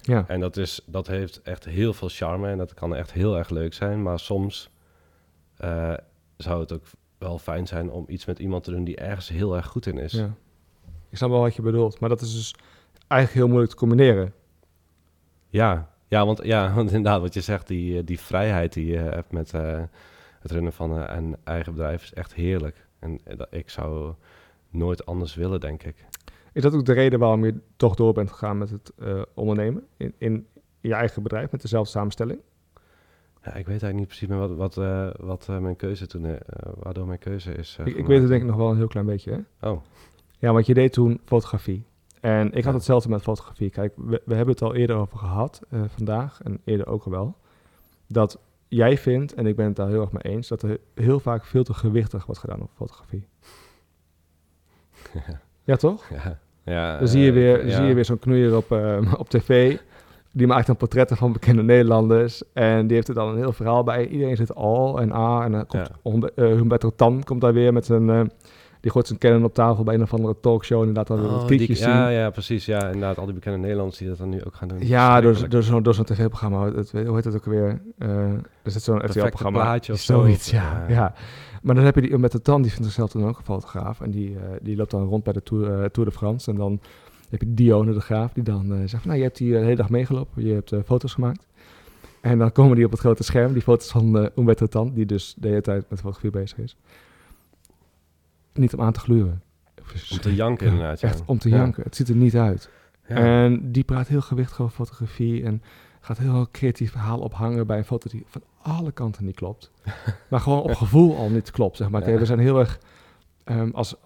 [0.00, 0.24] Ja.
[0.26, 3.50] En dat, is, dat heeft echt heel veel charme en dat kan echt heel erg
[3.50, 4.02] leuk zijn.
[4.02, 4.70] Maar soms
[5.56, 5.94] eh,
[6.36, 6.84] zou het ook
[7.18, 9.98] wel fijn zijn om iets met iemand te doen die ergens heel erg goed in
[9.98, 10.12] is.
[10.12, 10.34] Ja.
[11.08, 12.54] Ik snap wel wat je bedoelt, maar dat is dus
[13.06, 14.32] eigenlijk heel moeilijk te combineren.
[15.48, 18.96] Ja, ja, want, ja, want inderdaad, wat je zegt, die, eh, die vrijheid die je
[18.96, 19.82] hebt met eh,
[20.40, 22.86] het runnen van eh, een eigen bedrijf is echt heerlijk.
[22.98, 23.20] En
[23.50, 24.14] ik zou
[24.70, 26.04] nooit anders willen, denk ik.
[26.52, 28.92] Is dat ook de reden waarom je toch door bent gegaan met het
[29.34, 30.46] ondernemen in, in
[30.80, 32.40] je eigen bedrijf met dezelfde samenstelling?
[33.42, 34.74] Ja, ik weet eigenlijk niet precies meer wat, wat,
[35.20, 36.36] wat mijn keuze toen, eh,
[36.78, 37.78] waardoor mijn keuze is.
[37.84, 39.44] ik, ik weet het denk ik nog wel een heel klein beetje.
[39.58, 39.70] Hè?
[39.70, 39.82] Oh,
[40.38, 41.84] Ja, want je deed toen fotografie.
[42.20, 43.70] En ik had hetzelfde met fotografie.
[43.70, 47.10] Kijk, we, we hebben het al eerder over gehad eh, vandaag en eerder ook al
[47.10, 47.36] wel.
[48.06, 51.20] Dat jij vindt, en ik ben het daar heel erg mee eens, dat er heel
[51.20, 53.26] vaak veel te gewichtig wordt gedaan op fotografie.
[55.64, 56.08] Ja, toch?
[56.08, 56.38] ja.
[56.64, 57.76] ja Dan zie je eh, weer, ja.
[57.76, 59.78] zie je weer zo'n knoeier op, eh, op tv.
[60.32, 62.42] Die maakt dan portretten van bekende Nederlanders.
[62.52, 64.06] En die heeft er dan een heel verhaal bij.
[64.06, 65.44] Iedereen zit al en A.
[65.44, 66.10] En dan komt Ja.
[66.10, 68.30] Humbe- Humberto Tan komt daar weer met zijn...
[68.80, 70.94] die gooit zijn Canon op tafel bij een of andere talkshow.
[70.96, 72.64] Laat dan Oh, die- ja, ja, precies.
[72.64, 73.18] Ja, inderdaad.
[73.18, 74.86] Al die bekende Nederlanders die dat dan nu ook gaan doen.
[74.86, 76.70] Ja, door, door zo'n door zo'n tv-programma.
[76.92, 77.80] Hoe heet het ook weer?
[77.98, 78.08] Eh
[78.62, 79.60] er zit zo'n RTL-programma.
[79.60, 80.12] plaatje of zo.
[80.20, 80.94] Zoiets, ja, Ja.
[80.94, 81.14] ja.
[81.62, 84.00] Maar dan heb je die met de Tan, die vindt zichzelf dan ook een fotograaf.
[84.00, 86.50] En die, eh, die loopt dan rond bij de Tour, eh, Tour de France.
[86.50, 86.80] En dan
[87.28, 89.00] heb je Dione de Graaf, die dan zegt van...
[89.04, 91.46] Nou, je hebt hier de hele dag meegelopen, je hebt foto's gemaakt.
[92.20, 94.92] En dan komen die op het grote scherm, die foto's van eh Umberto Tan...
[94.94, 96.76] die dus de hele tijd met fotografie bezig is.
[98.54, 99.42] Niet om aan te gluren.
[100.10, 101.08] Om te janken inderdaad, ja.
[101.08, 101.56] Echt om te Ja.
[101.56, 101.82] janken.
[101.82, 102.70] Het ziet er niet uit.
[103.08, 103.16] Ja.
[103.16, 105.62] En die praat heel gewichtig over fotografie en
[106.00, 109.70] gaat heel creatief verhaal ophangen bij een foto die van alle kanten niet klopt.
[110.30, 112.04] maar gewoon op gevoel al niet klopt, zeg maar.
[112.04, 112.78] We zijn heel erg,
[113.44, 113.96] ehm, als,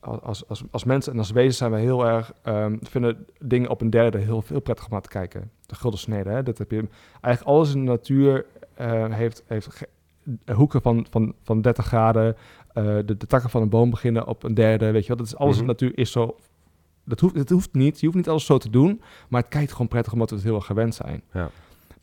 [0.00, 3.80] als, als, als mensen en als wezens zijn we heel erg, ehm, vinden dingen op
[3.80, 5.50] een derde heel, heel prettig om naar te kijken.
[5.66, 6.42] De gulden snede, hè?
[6.42, 6.88] dat heb je.
[7.20, 9.68] Eigenlijk alles in de natuur eh, heeft, heeft
[10.52, 12.36] hoeken van, van, van 30 graden.
[12.72, 15.16] Eh, de, de takken van een boom beginnen op een derde, weet je wel.
[15.16, 16.36] Dat is, alles in de natuur is zo...
[17.04, 19.72] Dat hoeft, het hoeft niet, je hoeft niet alles zo te doen, maar het kijkt
[19.72, 21.22] gewoon prettig omdat we het heel erg gewend zijn.
[21.32, 21.50] Ja.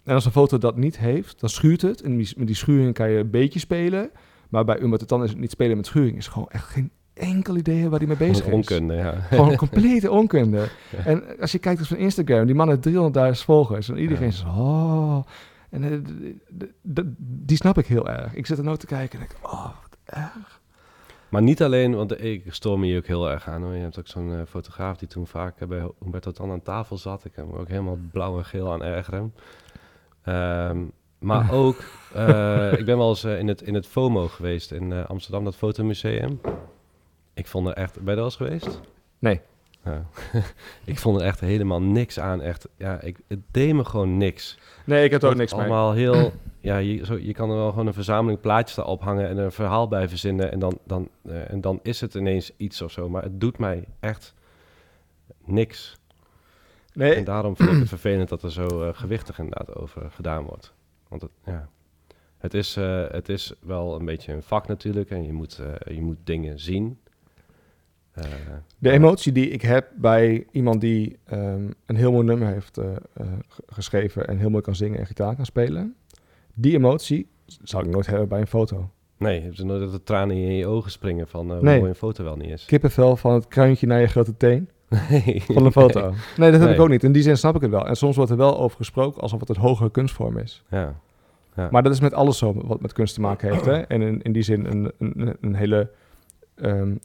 [0.03, 2.01] En als een foto dat niet heeft, dan schuurt het.
[2.01, 4.09] En die, met die schuring kan je een beetje spelen.
[4.49, 7.57] Maar bij het dan is het niet spelen met schuring, is gewoon echt geen enkel
[7.57, 8.53] idee waar hij mee bezig is.
[8.53, 9.11] Onkunde, ja.
[9.11, 10.67] Gewoon een complete onkunde.
[10.97, 11.05] Ja.
[11.05, 12.87] En als je kijkt op zijn Instagram, die man heeft
[13.39, 13.89] 300.000 volgers.
[13.89, 14.31] En iedereen Ja.
[14.31, 15.25] zegt, oh.
[15.69, 18.33] En eh, die snap ik heel erg.
[18.33, 20.56] Ik zit er nou te kijken en denk, oh, wat erg.
[21.29, 23.61] Maar niet alleen, want ik stoor me hier ook heel erg aan.
[23.61, 23.73] Hoor.
[23.73, 26.97] Je hebt ook zo'n eh, fotograaf die toen vaak eh, bij Humberto Tan aan tafel
[26.97, 27.25] zat.
[27.25, 29.33] Ik heb me ook helemaal blauw en geel aan ergeren.
[30.23, 30.83] Ehm,
[31.19, 31.77] maar ook,
[32.13, 36.41] eh, ik ben wel eens in, het, in het FOMO geweest in Amsterdam, dat fotomuseum.
[37.33, 38.81] Ik vond er echt, ben je er wel eens geweest?
[39.19, 39.41] Nee.
[39.87, 40.05] Ja.
[40.91, 42.41] ik vond er echt helemaal niks aan.
[42.41, 44.57] Echt, ja, ik, het deed me gewoon niks.
[44.85, 45.61] Nee, ik er ook niks mee.
[45.61, 46.31] allemaal heel...
[46.59, 49.51] Ja, je, zo, je kan er wel gewoon een verzameling plaatjes erop hangen en een
[49.51, 50.51] verhaal bij verzinnen.
[50.51, 53.09] En dan, dan, eh, en dan is het ineens iets of zo.
[53.09, 54.33] Maar het doet mij echt
[55.45, 55.97] niks.
[56.93, 60.43] Nee, En daarom vind ik het vervelend dat er zo eh, gewichtig inderdaad over gedaan
[60.43, 60.73] wordt.
[61.07, 61.69] Want het, ja,
[62.37, 65.09] het, is, eh, het is wel een beetje een vak natuurlijk.
[65.09, 66.99] En je moet, je moet dingen zien.
[68.17, 68.25] Eh,
[68.77, 72.85] De emotie die ik heb bij iemand die ehm, een heel mooi nummer heeft eh,
[73.13, 73.27] eh,
[73.67, 75.95] geschreven en heel mooi kan zingen en gitaar kan spelen,
[76.53, 77.27] die emotie
[77.63, 78.89] zou ik nooit hebben bij een foto.
[79.17, 81.77] nee, heb je nooit dat de tranen in je ogen springen van hoe Nee.
[81.77, 82.65] mooi een foto wel niet is?
[82.65, 84.69] Kippenvel van het kruintje naar je grote teen
[85.09, 85.43] Nee.
[85.47, 86.13] van een foto.
[86.37, 87.03] Nee, dat heb ik ook niet.
[87.03, 87.87] In die zin snap ik het wel.
[87.87, 90.63] En soms wordt er wel over gesproken alsof het een hogere kunstvorm is.
[90.69, 90.95] Ja.
[91.55, 91.67] ja.
[91.71, 93.65] Maar dat is met alles zo wat met kunst te maken heeft.
[93.65, 93.77] Hè?
[93.81, 95.89] En in, in die zin een, een, een, hele,
[96.55, 96.95] ehm,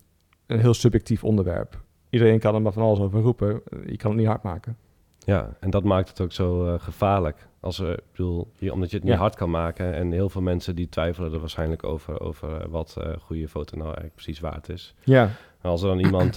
[0.53, 1.81] een heel subjectief onderwerp.
[2.11, 3.63] Iedereen kan er maar van alles over roepen.
[3.87, 4.77] Je kan het niet hard maken.
[5.25, 7.49] Ja, en dat maakt het ook zo eh, gevaarlijk.
[7.61, 9.19] Als er, ik bedoel, je, omdat je het niet Ja.
[9.19, 9.95] hard kan maken.
[9.95, 13.75] En heel veel mensen die twijfelen er waarschijnlijk over, over eh, wat eh goede foto
[13.77, 14.95] nou eigenlijk precies waard is.
[15.05, 15.23] Ja,
[15.61, 16.35] En als er dan iemand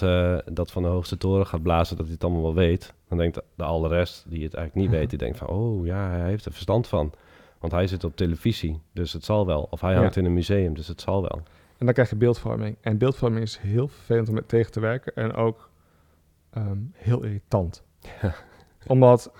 [0.56, 2.94] dat van de hoogste toren gaat blazen, dat hij het allemaal wel weet.
[3.08, 6.08] Dan denkt de, alle rest, die het eigenlijk niet weet, die denkt van, oh ja,
[6.10, 7.12] hij heeft er verstand van.
[7.60, 9.66] Want hij zit op televisie, dus het zal wel.
[9.70, 9.98] Of hij Ja.
[9.98, 11.42] hangt in een museum, dus het zal wel.
[11.78, 12.76] En dan krijg je beeldvorming.
[12.80, 15.14] En beeldvorming is heel vervelend om met tegen te werken.
[15.14, 15.70] En ook
[16.50, 17.82] ehm, heel irritant.
[18.22, 18.34] Ja.
[18.86, 19.32] Omdat,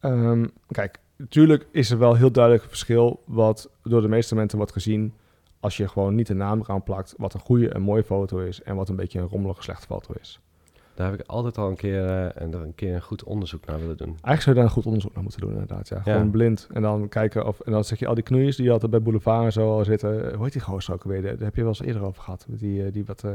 [0.00, 3.22] ehm, kijk, natuurlijk is er wel heel duidelijk een verschil...
[3.24, 5.14] wat door de meeste mensen wordt gezien...
[5.60, 7.14] als je gewoon niet de naam eraan plakt...
[7.16, 8.62] wat een goede en mooie foto is...
[8.62, 10.40] en wat een beetje een rommelige slechte foto is.
[10.96, 13.78] Daar heb ik altijd al een keer, eh, en een keer een goed onderzoek naar
[13.80, 14.06] willen doen.
[14.08, 15.88] Eigenlijk zou je daar een goed onderzoek naar moeten doen, inderdaad.
[15.88, 16.00] Ja.
[16.00, 16.30] Gewoon Ja.
[16.30, 16.68] blind.
[16.72, 17.60] En dan kijken of...
[17.60, 20.34] En dan zeg je al die knoeiers die altijd bij Boulevard en zo al zitten...
[20.34, 21.22] Hoe heet die gozer ook alweer?
[21.22, 22.46] Daar heb je wel eens eerder over gehad.
[22.48, 23.24] Die, eh, die wat...
[23.24, 23.30] eh,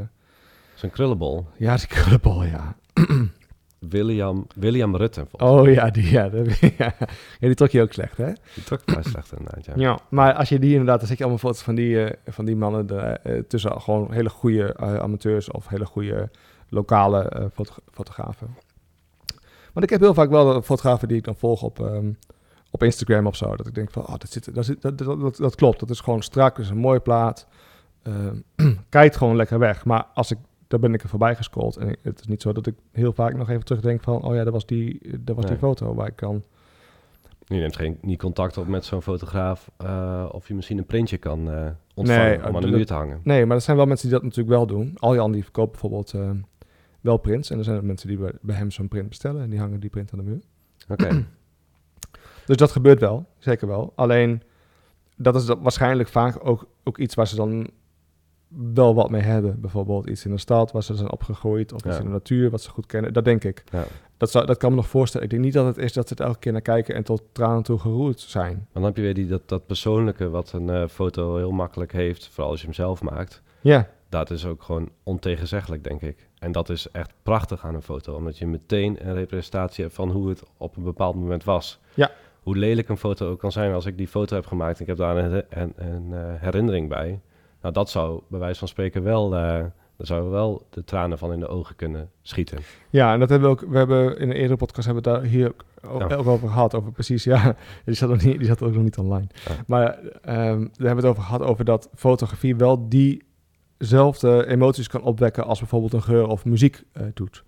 [0.76, 1.46] Zo'n krullenbol.
[1.58, 2.76] Ja, die krullenbol, ja.
[3.80, 6.94] William, William Rutte, Oh ja, die, ja, dat- ja.
[7.40, 8.32] die trok je ook slecht, hè?
[8.54, 9.74] Die trok vrij slecht inderdaad, ja.
[9.76, 10.00] Ja.
[10.10, 12.56] Maar als je die inderdaad, dan zet je allemaal foto's van die, eh, van die
[12.56, 16.30] mannen de, eh, tussen gewoon hele goede eh, amateurs of hele goede
[16.72, 18.48] lokale eh, foto- fotografen.
[19.74, 22.12] Want ik heb heel vaak wel fotografen die ik dan volg op, ehm,
[22.72, 23.56] op Instagram of zo.
[23.56, 25.80] Dat ik denk van, oh, dat, zit, dat, zit, dat, dat, dat, dat klopt.
[25.80, 27.48] Dat is gewoon strak, dat is een mooie plaat.
[28.04, 28.36] Ehm
[28.90, 29.86] kijkt gewoon lekker weg.
[29.86, 31.78] Maar als ik, daar ben ik er voorbij gescrolld.
[31.78, 34.44] En het is niet zo dat ik heel vaak nog even terugdenk van, oh ja,
[34.44, 36.44] dat was die, dat was die foto waar ik dan...
[37.46, 41.18] Je neemt geen, niet contact op met zo'n fotograaf eh, of je misschien een printje
[41.18, 43.20] kan eh, ontvangen Nee, om aan de muur te hangen.
[43.24, 44.96] Nee, maar er zijn wel mensen die dat natuurlijk wel doen.
[45.00, 46.30] Aljan die verkoopt bijvoorbeeld eh,
[47.02, 47.50] wel prints.
[47.50, 49.42] En er zijn ook mensen die bij, bij hem zo'n print bestellen.
[49.42, 50.42] En die hangen die print aan de muur.
[50.88, 51.26] Oké,
[52.46, 53.94] Dus dat gebeurt wel, zeker wel.
[53.96, 54.42] Alleen,
[55.18, 57.70] dat is waarschijnlijk vaak ook, ook iets waar ze dan
[58.74, 59.62] wel wat mee hebben.
[59.62, 61.74] Bijvoorbeeld iets in de stad waar ze zijn opgegroeid.
[61.74, 63.14] Of iets in de natuur wat ze goed kennen.
[63.14, 63.64] Dat denk ik.
[63.72, 63.84] ja.
[64.18, 65.26] Dat, zou, dat kan me nog voorstellen.
[65.26, 67.24] Ik denk niet dat het is dat ze het elke keer naar kijken en tot
[67.32, 68.68] tranen toe geroerd zijn.
[68.74, 72.28] Dan heb je weer die, dat, dat persoonlijke wat een eh, foto heel makkelijk heeft,
[72.28, 73.42] vooral als je hem zelf maakt.
[73.62, 76.30] Ja, Dat is ook gewoon ontegenzeggelijk, denk ik.
[76.42, 80.10] En dat is echt prachtig aan een foto, omdat je meteen een representatie hebt van
[80.12, 81.80] hoe het op een bepaald moment was.
[81.94, 82.12] Ja.
[82.44, 84.88] Hoe lelijk een foto ook kan zijn, als ik die foto heb gemaakt en ik
[84.88, 87.20] heb daar een, een, een, eh, herinnering bij.
[87.62, 89.64] Nou, dat zou bij wijze van spreken wel, eh
[89.98, 92.58] daar zouden wel de tranen van in de ogen kunnen schieten.
[92.90, 93.70] Ja, en dat hebben we ook.
[93.72, 95.64] We hebben in een eerdere podcast hebben we daar hier ook,
[96.02, 96.16] ook- Ja.
[96.16, 96.76] ook over gehad.
[96.76, 97.56] Over precies, ja.
[97.86, 99.28] Die zat, nog niet, die zat ook nog niet online.
[99.48, 99.56] Ja.
[99.68, 103.24] Maar ehm we hebben het over gehad over dat fotografie wel die
[103.82, 107.44] dezelfde emoties kan opwekken als bijvoorbeeld een geur of muziek eh, doet.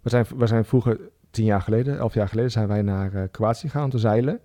[0.00, 0.98] We zijn, we zijn vroeger,
[1.30, 4.40] tien jaar geleden, elf jaar geleden, zijn wij naar uh, Kroatië gegaan om te zeilen.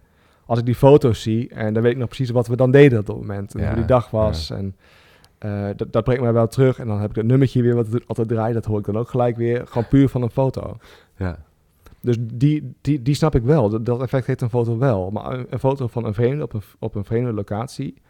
[0.46, 3.00] Als ik die foto's zie, en dan weet ik nog precies wat we dan deden
[3.00, 3.56] op dat moment.
[3.56, 4.50] En Ja, hoe die dag was.
[4.50, 4.76] En
[5.38, 6.80] eh, dat, dat brengt mij wel terug.
[6.80, 8.54] En dan heb ik het nummertje weer wat het altijd draait.
[8.54, 9.68] Dat hoor ik dan ook gelijk weer.
[9.68, 10.78] Gewoon puur van een foto.
[11.18, 11.38] Ja,
[12.02, 13.70] Dus die, die, die snap ik wel.
[13.70, 15.10] Dat, dat effect heeft een foto wel.
[15.12, 18.02] Maar een, een foto van een vreemde op een, op een vreemde locatie.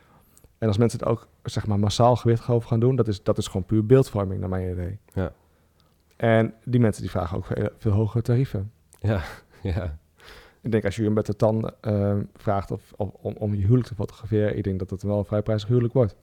[0.63, 3.37] En als mensen het ook zeg maar, massaal gewichtig over gaan doen, dat is, dat
[3.37, 4.97] is gewoon puur beeldvorming, naar mijn idee.
[5.13, 5.31] Ja.
[6.15, 8.71] En die mensen die vragen ook veel, veel hogere tarieven.
[8.99, 9.21] ja,
[9.61, 9.97] ja.
[10.61, 13.61] Ik denk als je een met de tanden eh, vraagt of, of- om, om je
[13.61, 16.15] huwelijk te fotograferen, ik denk dat het wel een vrij prijzig huwelijk wordt.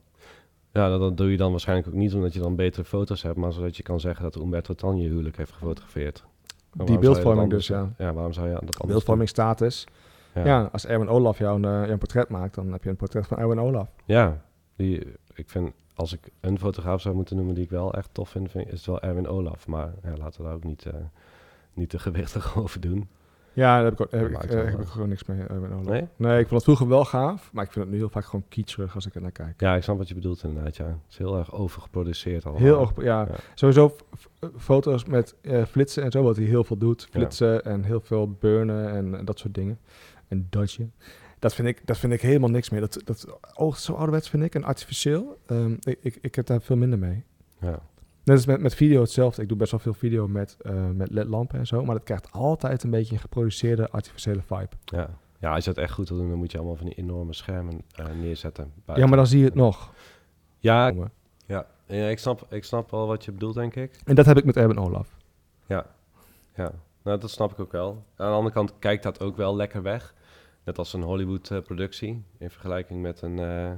[0.72, 3.36] Ja, dat, dat doe je dan waarschijnlijk ook niet omdat je dan betere foto's hebt,
[3.36, 6.24] maar zodat je kan zeggen dat Umberto Tan je huwelijk heeft gefotografeerd.
[6.72, 7.92] Maar die beeldvorming dus, ja.
[7.98, 9.84] Ja, waarom zou je dat anders Beeldvormingstatus.
[9.84, 9.94] doen?
[10.34, 10.68] Ja.
[10.72, 13.26] als Erwin Olaf jou een, eh, jou een portret maakt, dan heb je een portret
[13.26, 13.88] van Erwin Olaf.
[14.04, 14.40] Ja,
[14.76, 18.28] die, ik vind, als ik een fotograaf zou moeten noemen die ik wel echt tof
[18.28, 19.66] vind, vind is het wel Erwin Olaf.
[19.66, 20.94] Maar ja, laten we daar ook niet, eh,
[21.74, 23.08] niet te gewichtig over doen.
[23.52, 25.42] Ja, daar heb ik, ook, heb Dat ik, maakt eh, heb ik gewoon niks mee,
[25.46, 25.84] Erwin Olaf.
[25.84, 26.08] Nee?
[26.16, 28.44] Nee, ik vond het vroeger wel gaaf, maar ik vind het nu heel vaak gewoon
[28.48, 29.60] kitscherig als ik er naar kijk.
[29.60, 30.84] Ja, ik snap wat je bedoelt inderdaad, ja.
[30.84, 32.62] Het is heel erg overgeproduceerd allemaal.
[32.62, 33.20] Heel erg, ja.
[33.20, 33.34] Ja.
[33.54, 33.96] Sowieso
[34.56, 35.34] foto's met
[35.68, 37.00] flitsen en zo, wat hij heel veel doet.
[37.00, 37.08] Ja.
[37.10, 39.78] Flitsen en heel veel burnen en, en dat soort dingen.
[40.30, 40.92] En dodgen.
[41.38, 42.80] Dat vind ik, dat vind ik helemaal niks meer.
[42.80, 45.38] Dat, dat oogt zo ouderwets, vind ik, en artificieel.
[45.46, 47.24] Ehm, ik, ik, ik heb daar veel minder mee.
[47.60, 47.82] Ja.
[48.24, 49.42] Net als met, met video hetzelfde.
[49.42, 51.84] Ik doe best wel veel video met, eh, met ledlampen en zo.
[51.84, 54.68] Maar dat krijgt altijd een beetje een geproduceerde artificiële vibe.
[54.84, 55.10] Ja.
[55.38, 57.34] ja, als je het echt goed wil doen, dan moet je allemaal van die enorme
[57.34, 58.72] schermen eh, neerzetten.
[58.94, 59.92] Ja, maar dan zie je het nog.
[60.58, 60.92] Ja,
[61.46, 64.00] ja, ja ik, snap, ik snap wel wat je bedoelt, denk ik.
[64.04, 65.16] En dat heb ik met Erwin Olaf.
[65.66, 65.86] Ja,
[66.54, 66.72] ja.
[67.02, 68.04] Nou, dat snap ik ook wel.
[68.16, 70.14] Aan de andere kant kijkt dat ook wel lekker weg.
[70.70, 72.22] Net als een Hollywood-productie.
[72.38, 73.70] in vergelijking met een, eh,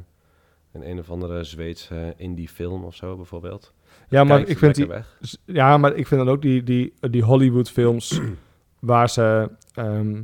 [0.72, 3.72] een een of andere Zweedse indie-film of zo, bijvoorbeeld.
[4.08, 5.18] Ja, maar ik vind die, weg.
[5.44, 8.20] Ja, maar ik vind dan ook die, die, die Hollywood-films
[8.92, 10.22] waar ze ehm,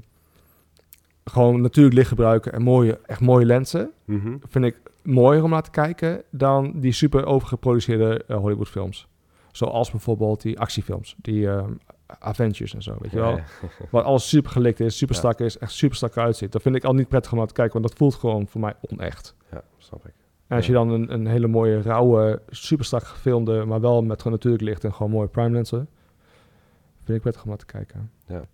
[1.24, 4.36] gewoon natuurlijk licht gebruiken en mooie, echt mooie lenzen, Mhm.
[4.48, 9.06] vind ik mooier om naar te kijken dan die super overgeproduceerde eh, Hollywood-films.
[9.52, 11.72] Zoals bijvoorbeeld die actiefilms, die ehm,
[12.18, 13.30] Avengers en zo, weet je wel.
[13.30, 13.68] Ja, ja.
[13.90, 16.52] Waar alles super gelikt is, super strak is, echt super strak uitziet.
[16.52, 18.60] Dat vind ik al niet prettig om naar te kijken, want dat voelt gewoon voor
[18.60, 19.34] mij onecht.
[19.50, 20.14] Ja, snap ik.
[20.46, 24.18] En als je dan een, een hele mooie, rauwe, super strak gefilmde, maar wel met
[24.22, 25.88] gewoon natuurlijk licht en gewoon mooie prime lenzen,
[27.04, 28.10] vind ik prettig om naar te kijken.
[28.26, 28.44] Ja.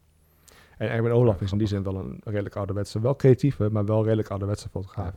[0.76, 4.04] En Erwin Olaf is in die zin wel een redelijk ouderwetse, wel creatieve, maar wel
[4.04, 5.14] redelijk ouderwetse fotograaf.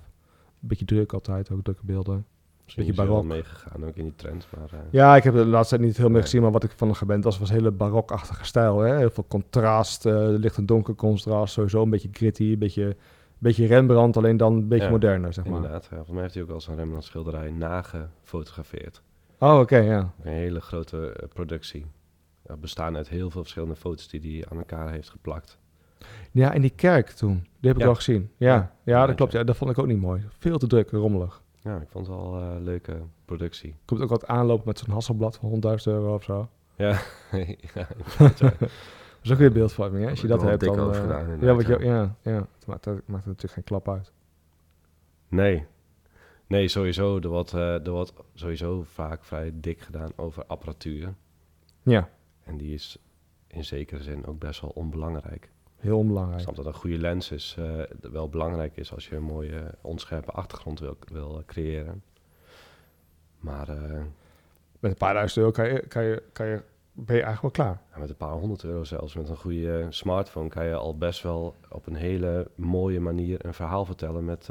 [0.59, 2.25] Beetje druk altijd, ook drukke beelden.
[2.67, 3.23] Misschien Beetje barok.
[3.23, 4.47] meegegaan, ook in die trend.
[4.57, 6.71] Maar, eh, Ja, ik heb de laatste tijd niet heel meer gezien, maar wat ik
[6.75, 8.79] van hem gewend was, was hele barokachtige stijl.
[8.79, 8.97] Hè?
[8.97, 12.95] Heel veel contrast, eh, licht en donker contrast, sowieso een beetje gritty, een beetje,
[13.37, 15.55] beetje Rembrandt, alleen dan een beetje Ja, moderner, zeg maar.
[15.55, 15.89] Inderdaad, ja.
[15.89, 19.01] Volgens mij heeft hij ook al zijn Rembrandt schilderij nagefotografeerd.
[19.39, 20.13] Oh, oké, ja.
[20.23, 21.85] Een hele grote eh, productie.
[22.59, 25.57] Bestaan uit heel veel verschillende foto's die hij aan elkaar heeft geplakt.
[26.31, 27.33] Ja, in die kerk toen.
[27.33, 27.85] Die heb ik Ja.
[27.85, 28.29] wel gezien.
[28.37, 29.31] Ja, Ja, dat klopt.
[29.31, 30.23] Ja, dat vond ik ook niet mooi.
[30.39, 31.41] Veel te druk, rommelig.
[31.67, 33.75] Ja, ik vond het wel eh, een leuke productie.
[33.85, 36.49] Komt ook wat aanlopen met zo'n hasselblad van 100.000 euro of zo.
[36.75, 36.99] Ja,
[37.73, 37.87] ja.
[38.17, 38.41] Dat
[39.21, 40.09] is ook weer beeldvorming, hè?
[40.09, 40.93] Als je dat hebt, dan...
[40.93, 42.47] eh, gedaan, ja, wat je, ja, ja.
[42.57, 44.11] Het maakt, het maakt er natuurlijk geen klap uit.
[45.27, 45.65] Nee.
[46.47, 47.19] Nee, sowieso.
[47.19, 51.13] Er wordt, eh, er wordt sowieso vaak vrij dik gedaan over apparatuur.
[51.83, 52.09] Ja,
[52.43, 52.97] En die is
[53.47, 55.51] in zekere zin ook best wel onbelangrijk.
[55.77, 56.41] Heel Ik onbelangrijk.
[56.41, 60.31] snap dat een goede lens is, eh, wel belangrijk is als je een mooie onscherpe
[60.31, 62.03] achtergrond wil, wil eh, creëren.
[63.39, 64.01] Maar eh,
[64.79, 66.61] Met een paar duizend euro kan je, kan je, kan je,
[66.91, 67.81] ben je eigenlijk wel klaar.
[67.93, 71.23] ja, met een paar honderd euro zelfs, met een goede smartphone, kan je al best
[71.23, 74.49] wel op een hele mooie manier een verhaal vertellen met,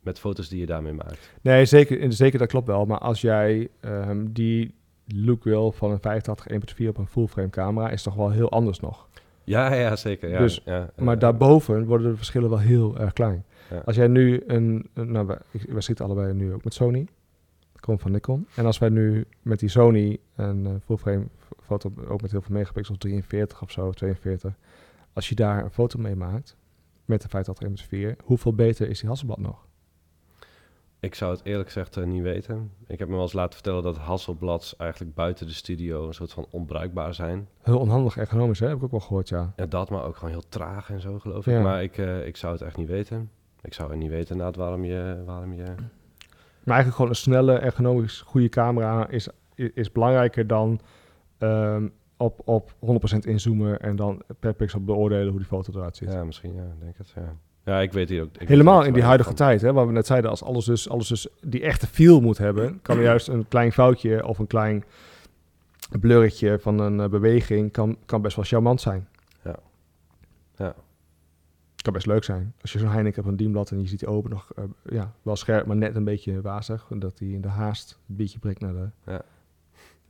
[0.00, 1.30] met foto's die je daarmee maakt.
[1.40, 2.86] Nee, zeker, zeker dat klopt wel.
[2.86, 4.74] Maar als jij ehm, die
[5.06, 6.46] look wil van een 85
[6.82, 9.08] 1.4 op een full frame camera, is toch wel heel anders nog.
[9.44, 10.28] Ja, ja, zeker.
[10.28, 13.44] Ja, Dus, ja, Maar daarboven worden de verschillen wel heel erg klein.
[13.84, 17.06] Als jij nu een, nou, wij, ik- wij schieten allebei nu ook met Sony.
[17.72, 18.46] Dat komt van Nikon.
[18.54, 21.24] En als wij nu met die Sony een eh, full frame
[21.62, 24.54] foto, ook met heel veel megapixels, 43 of zo, 42.
[25.12, 26.56] Als je daar een foto mee maakt,
[27.04, 29.66] met de 85 1.4, hoeveel beter is die Hasselblad nog?
[31.02, 32.70] Ik zou het eerlijk gezegd eh, niet weten.
[32.86, 36.32] Ik heb me wel eens laten vertellen dat Hasselblads eigenlijk buiten de studio een soort
[36.32, 37.48] van onbruikbaar zijn.
[37.62, 38.68] Heel onhandig ergonomisch, hè?
[38.68, 39.52] heb ik ook wel gehoord, ja.
[39.56, 41.56] Ja, dat, maar ook gewoon heel traag en zo, geloof Ja.
[41.56, 41.62] ik.
[41.62, 43.30] Maar ik, eh, ik zou het echt niet weten.
[43.60, 45.22] Ik zou het niet weten inderdaad waarom je...
[45.26, 45.62] Waarom je
[46.64, 50.80] Maar eigenlijk gewoon een snelle, ergonomisch goede camera is, is belangrijker dan
[51.38, 52.72] ehm, op, op
[53.14, 56.12] 100% inzoomen en dan per pixel beoordelen hoe die foto eruit ziet.
[56.12, 57.36] ja, misschien, ja, ik denk het, ja.
[57.64, 58.28] Ja, ik weet hier ook...
[58.38, 60.88] ik Helemaal in die huidige van- tijd, hè, waar we net zeiden, als alles dus,
[60.88, 64.46] alles dus die echte feel moet hebben, kan er juist een klein foutje of een
[64.46, 64.84] klein
[66.00, 69.08] blurretje van een eh, beweging kan, kan best wel charmant zijn.
[69.44, 69.56] Ja.
[70.56, 70.74] Ja.
[71.82, 72.54] Kan best leuk zijn.
[72.60, 75.12] Als je zo'n Heineken op een dienblad en je ziet die open nog, eh, ja,
[75.22, 76.86] wel scherp, maar net een beetje wazig.
[76.90, 79.22] Dat hij in de haast een beetje prikt naar de, Ja.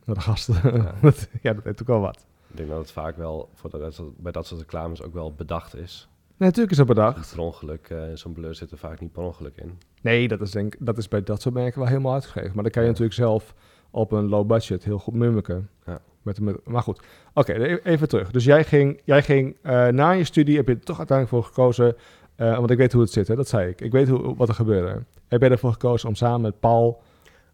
[0.05, 0.75] naar de gasten.
[0.77, 0.93] Ja.
[1.01, 2.25] Dat- ja, dat heeft ook wel wat.
[2.47, 5.75] Ik denk dat het vaak wel voor de, bij dat soort reclames ook wel bedacht
[5.75, 6.07] is.
[6.37, 7.29] Nee, natuurlijk is dat bedacht.
[7.35, 9.77] Per ongeluk, eh, zo'n blur zit er vaak niet per ongeluk in.
[10.01, 12.51] Nee, dat is, denk, dat is bij dat soort merken wel helemaal uitgeschreven.
[12.53, 12.93] Maar dan kan je Ja.
[12.93, 13.53] natuurlijk zelf
[13.91, 15.69] op een low budget heel goed mummiken.
[15.85, 16.01] Ja.
[16.21, 17.01] Met, met, maar goed,
[17.33, 18.31] oké, e- even terug.
[18.31, 21.47] Dus jij ging, jij ging eh, na je studie, heb je er toch uiteindelijk voor
[21.53, 21.95] gekozen,
[22.35, 23.35] eh, want ik weet hoe het zit, hè?
[23.35, 23.81] dat zei ik.
[23.81, 25.03] Ik weet hoe, wat er gebeurde.
[25.27, 27.01] Heb je ervoor gekozen om samen met Paul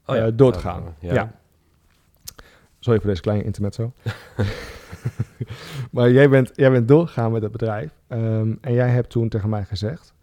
[0.05, 0.31] Oh ja.
[0.31, 0.95] door te gaan?
[0.99, 1.13] ja.
[1.13, 1.31] ja.
[2.79, 3.91] Sorry voor deze kleine intermezzo.
[5.91, 7.91] maar jij bent, jij bent doorgegaan met het bedrijf.
[8.07, 10.13] ehm, en jij hebt toen tegen mij gezegd,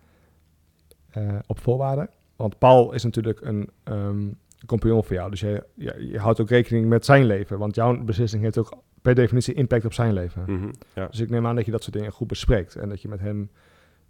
[1.10, 2.10] eh, op voorwaarden.
[2.36, 4.26] Want Paul is natuurlijk een ehm
[4.66, 5.30] compagnon voor jou.
[5.30, 7.58] Dus je, je, je houdt ook rekening met zijn leven.
[7.58, 10.42] Want jouw beslissing heeft ook per definitie impact op zijn leven.
[10.46, 11.06] Mhm, ja.
[11.06, 12.76] Dus ik neem aan dat je dat soort dingen goed bespreekt.
[12.76, 13.50] En dat je met hem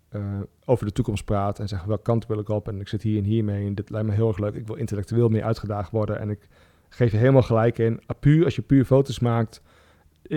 [0.08, 0.22] eh,
[0.64, 1.58] over de toekomst praat.
[1.58, 2.68] En zegt welke kant wil ik op.
[2.68, 3.66] En ik zit hier en hier mee.
[3.66, 4.54] En dit lijkt me heel erg leuk.
[4.54, 6.18] Ik wil intellectueel meer uitgedaagd worden.
[6.20, 6.48] En ik
[6.88, 8.00] geef je helemaal gelijk in.
[8.06, 9.62] Ah, Puur, als je puur foto's maakt,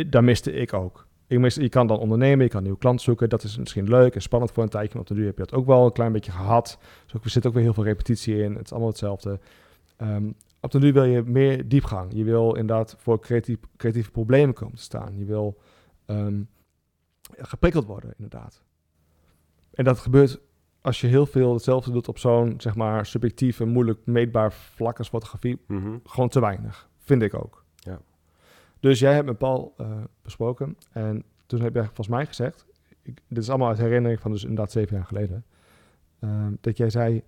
[0.10, 1.08] daar miste ik ook.
[1.28, 3.30] Ik miste, je kan dan ondernemen, je kan nieuwe klanten zoeken.
[3.30, 4.94] Dat is misschien leuk en spannend voor een tijdje.
[4.94, 6.78] Want op de duur heb je dat ook wel een klein beetje gehad.
[7.04, 8.56] Dus ook, er zit ook weer heel veel repetitie in.
[8.56, 9.40] Het is allemaal hetzelfde.
[9.98, 12.14] Ehm, op de duur wil je meer diepgang.
[12.14, 15.18] Je wil inderdaad voor creatief, creatieve problemen komen te staan.
[15.18, 15.58] Je wil
[16.06, 16.42] ehm,
[17.38, 18.64] geprikkeld worden, inderdaad.
[19.74, 20.40] En dat gebeurt
[20.82, 24.98] als je heel veel hetzelfde doet op zo'n, zeg maar, subjectief en moeilijk meetbaar vlak
[24.98, 25.62] als fotografie.
[25.68, 25.98] Mhm.
[26.04, 27.59] Gewoon te weinig, vind ik ook.
[28.80, 32.66] Dus jij hebt met Paul eh, besproken en toen heb jij volgens mij gezegd,
[33.02, 35.46] ik, dit is allemaal uit herinnering van dus inderdaad zeven jaar geleden,
[36.20, 37.24] ehm, dat jij zei,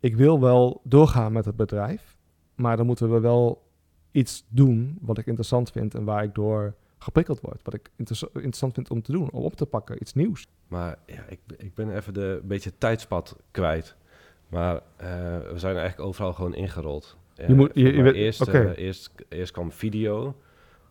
[0.00, 2.16] ik wil wel doorgaan met het bedrijf,
[2.54, 3.68] maar dan moeten we wel
[4.10, 7.60] iets doen wat ik interessant vind en waar ik door geprikkeld word.
[7.62, 10.46] Wat ik interessa- interessant vind om te doen, om op te pakken, iets nieuws.
[10.68, 13.96] Maar ja, ik, ik ben even de een beetje tijdspad kwijt.
[14.48, 17.16] Maar eh, we zijn eigenlijk overal gewoon ingerold.
[17.36, 20.34] Eh, Je moet- je- maar je weet- eerst, eh, eerst, eerst kwam video.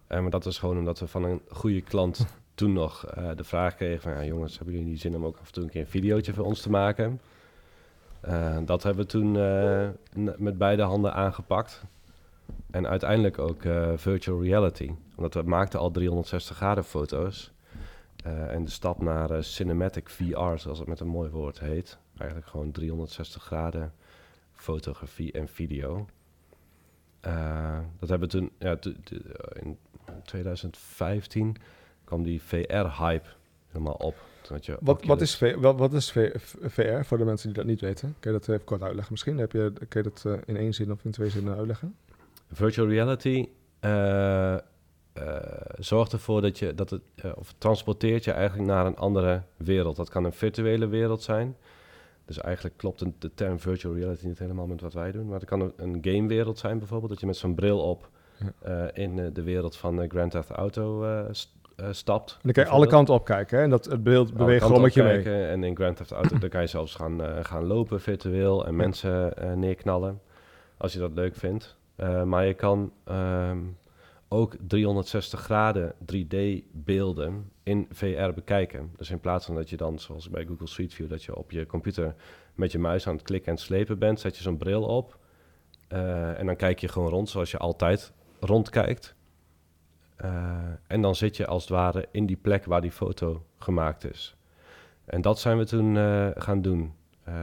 [0.09, 3.43] Eh, maar dat is gewoon omdat we van een goede klant toen nog eh, de
[3.43, 4.11] vraag kregen van...
[4.11, 6.33] Ja, jongens, hebben jullie niet zin om ook af en toe een keer een videootje
[6.33, 7.21] voor ons te maken?
[8.21, 9.31] Eh, dat hebben we toen
[10.37, 11.83] met beide handen aangepakt.
[12.71, 13.61] En uiteindelijk ook
[13.95, 14.91] virtual reality.
[15.15, 17.51] Omdat we maakten al 360 graden foto's.
[18.23, 21.97] En de stap naar cinematic VR, zoals het met een mooi woord heet.
[22.17, 23.93] Eigenlijk gewoon 360 graden
[24.53, 26.05] fotografie en video.
[27.99, 28.77] Dat hebben we toen, ja,
[29.53, 29.77] in
[30.23, 31.55] 2015
[32.03, 33.27] kwam die VR-hype
[33.67, 34.15] helemaal op.
[34.41, 36.11] Toen had je Wat, wat, is, V- wat, wat is
[36.61, 38.15] VR voor de mensen die dat niet weten?
[38.19, 39.11] Kun je dat even kort uitleggen?
[39.11, 41.95] Misschien heb je, kun je dat eh, in één zin of in twee zinnen uitleggen?
[42.51, 44.61] Virtual reality eh, eh,
[45.77, 47.01] zorgt ervoor dat je dat het
[47.35, 49.95] of transporteert je eigenlijk naar een andere wereld.
[49.95, 51.55] Dat kan een virtuele wereld zijn.
[52.25, 55.25] Dus eigenlijk klopt de term virtual reality niet helemaal met wat wij doen.
[55.27, 57.11] Maar het kan een, een gamewereld zijn bijvoorbeeld.
[57.11, 58.09] Dat je met zo'n bril op
[58.39, 58.87] Ja.
[58.91, 61.57] eh, in eh, de wereld van eh, Grand Theft Auto st-
[61.91, 62.31] stapt.
[62.31, 63.63] En dan kan je alle kanten op kijken hè?
[63.63, 65.17] en dat, het beeld beweegt gewoon met je mee.
[65.17, 65.47] opkijken.
[65.49, 69.33] En in Grand Theft Auto dan kan je zelfs gaan, gaan lopen virtueel en mensen
[69.59, 70.21] neerknallen.
[70.77, 71.77] Als je dat leuk vindt.
[72.25, 73.57] Maar je kan ehm,
[74.27, 76.35] ook 360 graden 3D
[76.71, 78.91] beelden in VR bekijken.
[78.97, 81.51] Dus in plaats van dat je dan, zoals bij Google Street View, dat je op
[81.51, 82.15] je computer
[82.55, 85.17] met je muis aan het klikken en slepen bent, zet je zo'n bril op.
[85.87, 89.15] En dan kijk je gewoon rond zoals je altijd rondkijkt.
[90.15, 90.29] Eh,
[90.87, 94.35] en dan zit je als het ware in die plek waar die foto gemaakt is.
[95.05, 96.93] En dat zijn we toen eh, gaan doen.
[97.23, 97.33] Eh,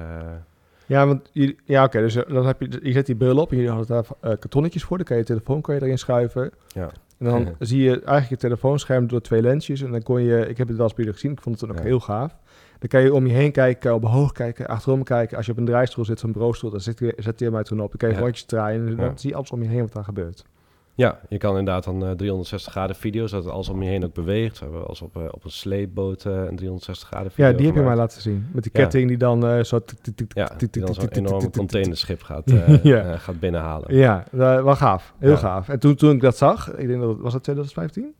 [0.86, 1.30] Ja, want
[1.64, 4.04] ja, oké, dus dan heb je, je zet die bril op en je had daar
[4.20, 4.96] kartonnetjes voor.
[4.96, 6.50] Dan kan je telefoon kan je erin schuiven.
[6.68, 6.90] Ja.
[7.18, 9.82] En dan zie je eigenlijk je telefoonscherm door twee lensjes.
[9.82, 11.68] En dan kon je, ik heb het wel eens bij jullie gezien, ik vond het
[11.68, 11.88] dan ook Ja.
[11.88, 12.36] heel gaaf.
[12.78, 15.36] Dan kan je om je heen kijken, omhoog kijken, achterom kijken.
[15.36, 17.80] Als je op een draaistoel zit, zo'n bureaustoel, dan zet je, zet je mij toen
[17.80, 17.88] op.
[17.88, 18.20] Dan kan je Ja.
[18.20, 19.16] rondjes draaien en dan Ja.
[19.16, 20.44] zie je alles om je heen wat daar gebeurt.
[20.96, 24.14] Ja, je kan inderdaad dan eh, 360 graden video's, dat alles om je heen ook
[24.14, 24.58] beweegt.
[24.58, 27.66] We hebben als op, eh, op een sleepboot eh, een 360 graden video Ja, die
[27.66, 28.48] heb je mij laten zien.
[28.52, 29.80] Met die ketting die dan eh, zo...
[30.28, 31.52] Ja, die dan zo'n tik.
[31.52, 33.94] containerschip gaat, eh, eh, gaat binnenhalen.
[33.94, 35.14] Ja, wel gaaf.
[35.18, 35.68] Heel gaaf.
[35.68, 38.14] En toen, toen ik dat zag, ik denk dat was dat 2015?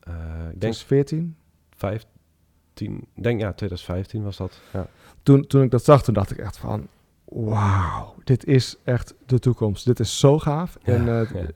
[0.00, 0.14] Eh,
[0.52, 1.36] ik denk 2014?
[1.76, 4.60] 15, ik denk ja, 2015 was dat.
[4.72, 4.86] Ja.
[5.22, 6.86] Toen, toen ik dat zag, toen dacht ik echt van...
[7.34, 9.84] Wauw, dit is echt de toekomst.
[9.84, 10.78] Dit is zo gaaf.
[10.82, 11.46] Ja, en eh, ja.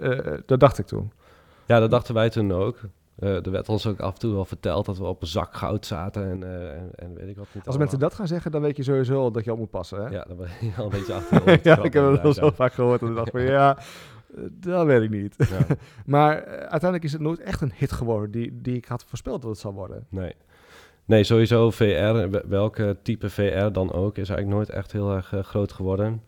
[0.00, 1.12] eh, eh, dat dacht ik toen.
[1.66, 2.80] Ja, dat dachten wij toen ook.
[3.18, 5.86] Er werd ons ook af en toe wel verteld dat we op een zak goud
[5.86, 8.76] zaten en, en, en weet ik wat niet Als mensen dat gaan zeggen, dan weet
[8.76, 10.04] je sowieso al dat je op moet passen.
[10.04, 10.08] Hè?
[10.08, 12.72] Ja, dan ben je al een beetje achter ja, ik heb het wel zo vaak
[12.72, 13.02] gehoord.
[13.02, 13.78] En ik dacht van ja,
[14.50, 15.34] dat weet ik niet.
[15.38, 15.76] Ja.
[16.06, 19.50] maar uiteindelijk is het nooit echt een hit geworden die, die ik had voorspeld dat
[19.50, 20.06] het zou worden.
[20.08, 20.34] Nee.
[21.08, 25.32] Nee, sowieso VR, we- welke type VR dan ook, is eigenlijk nooit echt heel erg
[25.32, 26.22] eh, groot geworden.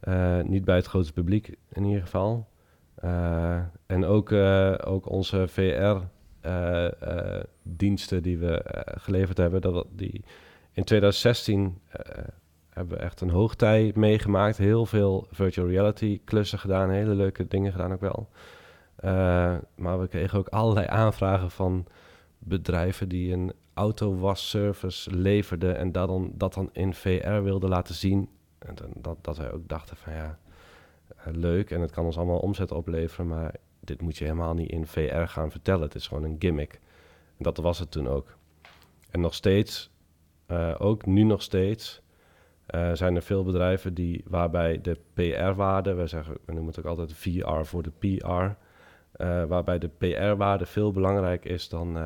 [0.00, 2.48] Eh, niet bij het grootste publiek in ieder geval.
[2.94, 4.32] Eh, en ook,
[4.86, 10.24] ook onze VR-diensten die we geleverd hebben, dat, die
[10.72, 12.00] in 2016 eh,
[12.70, 14.56] hebben we echt een hoogtij meegemaakt.
[14.56, 18.28] Heel veel virtual reality klussen gedaan, hele leuke dingen gedaan ook wel.
[19.74, 21.86] Maar we kregen ook allerlei aanvragen van
[22.38, 28.28] bedrijven die een autowasservice leverden en dat dan, dat dan in VR wilden laten zien.
[28.58, 30.38] En dat, dat wij ook dachten van ja,
[31.16, 34.70] eh, leuk en het kan ons allemaal omzet opleveren, maar dit moet je helemaal niet
[34.70, 35.82] in VR gaan vertellen.
[35.82, 36.72] Het is gewoon een gimmick.
[37.36, 38.36] En dat was het toen ook.
[39.10, 39.90] En nog steeds,
[40.46, 42.02] eh, ook nu nog steeds,
[42.66, 46.90] eh, zijn er veel bedrijven die, waarbij de PR-waarde, wij zeggen, we noemen het ook
[46.90, 48.56] altijd VR voor de PR,
[49.46, 51.98] waarbij de PR-waarde veel belangrijker is dan.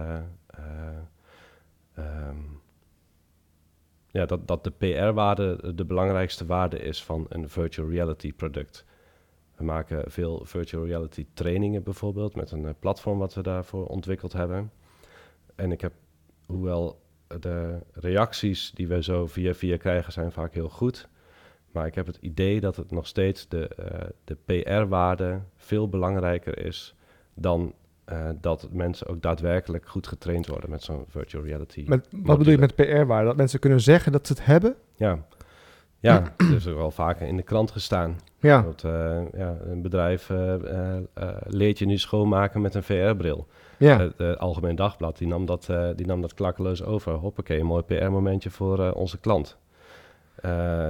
[1.95, 2.37] Eh, eh, ehm,
[4.07, 8.85] ja, dat, dat de PR-waarde de belangrijkste waarde is van een virtual reality product.
[9.57, 14.33] We maken veel virtual reality trainingen bijvoorbeeld met een eh, platform wat we daarvoor ontwikkeld
[14.33, 14.73] hebben.
[15.55, 15.93] En ik heb,
[16.47, 17.03] hoewel
[17.41, 21.09] de reacties die we zo via via krijgen zijn vaak heel goed,
[21.71, 26.67] maar ik heb het idee dat het nog steeds de, eh, de PR-waarde veel belangrijker
[26.67, 26.95] is
[27.35, 27.75] dan
[28.05, 31.85] eh, dat mensen ook daadwerkelijk goed getraind worden met zo'n virtual reality.
[31.87, 33.27] Met, wat bedoel je met PR-waarde?
[33.27, 34.75] Dat mensen kunnen zeggen dat ze het hebben?
[34.95, 35.19] Ja,
[35.99, 38.19] ja er is ook wel vaker in de krant gestaan.
[38.39, 40.95] Ja, Dat, eh, ja, een bedrijf eh,
[41.45, 43.47] leert je nu schoonmaken met een VR-bril.
[43.79, 43.99] ja.
[44.17, 47.13] Het Algemeen Dagblad die nam, dat, die nam dat klakkeloos over.
[47.13, 49.57] Hoppakee, een mooi PR-momentje voor onze klant.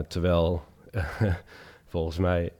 [0.08, 0.62] Terwijl
[1.86, 2.52] volgens mij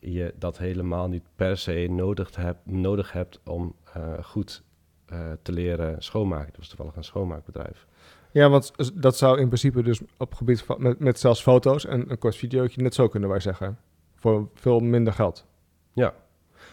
[0.00, 4.62] je dat helemaal niet per se nodig, hebt nodig hebt om eh, goed
[5.06, 6.46] eh, te leren schoonmaken.
[6.46, 7.86] Dat was toevallig een schoonmaakbedrijf.
[8.32, 8.72] ja, want
[9.02, 12.36] dat zou in principe dus op gebied van, met, met zelfs foto's en een kort
[12.36, 13.78] videootje net zo kunnen wij zeggen.
[14.14, 15.46] Voor veel minder geld.
[15.92, 16.14] Ja,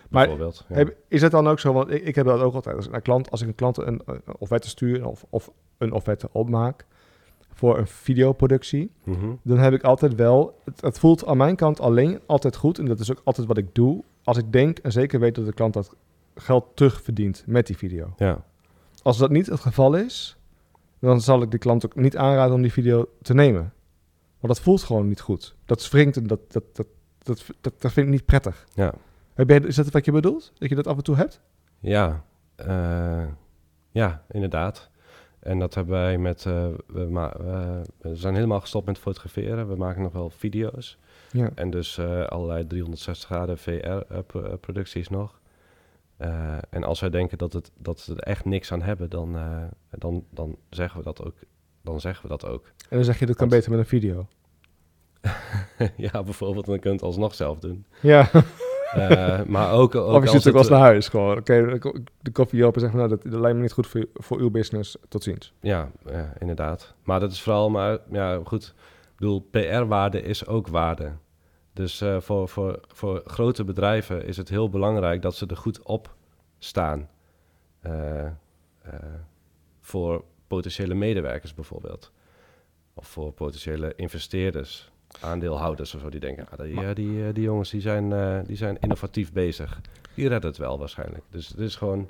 [0.10, 0.52] Maar ja.
[0.68, 1.74] Heb- is het dan ook zo?
[1.74, 2.76] Want ik, ik heb dat ook altijd.
[2.76, 6.30] Als naar klant, als ik een klant een, een offerte stuur of, of een offerte
[6.32, 6.86] opmaak
[7.58, 9.32] voor een videoproductie, Mhm.
[9.42, 10.60] dan heb ik altijd wel.
[10.66, 12.80] Het, het voelt aan mijn kant alleen altijd goed.
[12.80, 14.04] En dat is ook altijd wat ik doe.
[14.24, 15.96] Als ik denk en zeker weet dat de klant dat
[16.36, 18.14] geld terugverdient met die video.
[18.18, 18.44] Ja,
[19.04, 20.38] Als dat niet het geval is,
[21.00, 23.74] dan zal ik de klant ook niet aanraden om die video te nemen.
[24.40, 25.56] Want dat voelt gewoon niet goed.
[25.66, 26.88] Dat wringt en dat, dat, dat,
[27.24, 28.66] dat, dat, dat vind ik niet prettig.
[28.74, 28.94] ja.
[29.46, 30.52] Is dat wat je bedoelt?
[30.58, 31.42] Dat je dat af en toe hebt?
[31.80, 32.24] Ja,
[32.56, 33.24] eh,
[33.92, 34.90] ja, inderdaad.
[35.40, 36.46] En dat hebben wij met.
[36.46, 39.68] eh, we, zijn helemaal gestopt met fotograferen.
[39.68, 40.98] We maken nog wel video's.
[41.32, 41.50] Ja.
[41.56, 45.40] En dus eh, allerlei 360 graden VR-producties nog.
[46.18, 49.38] Eh, en als wij denken dat, het, dat ze er echt niks aan hebben, dan,
[49.90, 51.36] dan, dan, zeggen we dat ook,
[51.82, 52.66] dan zeggen we dat ook.
[52.66, 54.28] En dan zeg je dat kan Want- beter met een video.
[56.12, 57.86] ja, bijvoorbeeld, dan kun je het alsnog zelf doen.
[58.02, 58.30] Ja,
[58.94, 61.38] Eh, maar ook, ook of je als zit ook wel eens naar huis gewoon.
[61.38, 64.38] Oké, de- de koffie en zeg nou, dat, dat lijkt me niet goed voor, voor
[64.40, 64.98] uw business.
[65.08, 65.54] Tot ziens.
[65.60, 66.94] Ja, ja, inderdaad.
[67.04, 68.74] Maar dat is vooral, maar ja, goed.
[69.04, 71.12] Ik bedoel, PR-waarde is ook waarde.
[71.74, 75.82] Dus eh, voor, voor, voor grote bedrijven is het heel belangrijk dat ze er goed
[75.84, 76.16] op
[76.60, 77.10] staan.
[77.80, 78.32] Eh, eh,
[79.82, 82.12] voor potentiële medewerkers bijvoorbeeld.
[82.94, 84.92] Of voor potentiële investeerders,
[85.22, 86.10] aandeelhouders of zo.
[86.10, 89.32] Die denken, ah, die, eh, die, eh, die jongens die zijn, eh, die zijn innovatief
[89.32, 89.82] bezig.
[90.14, 91.24] Die redden het wel waarschijnlijk.
[91.30, 92.10] Dus het is gewoon...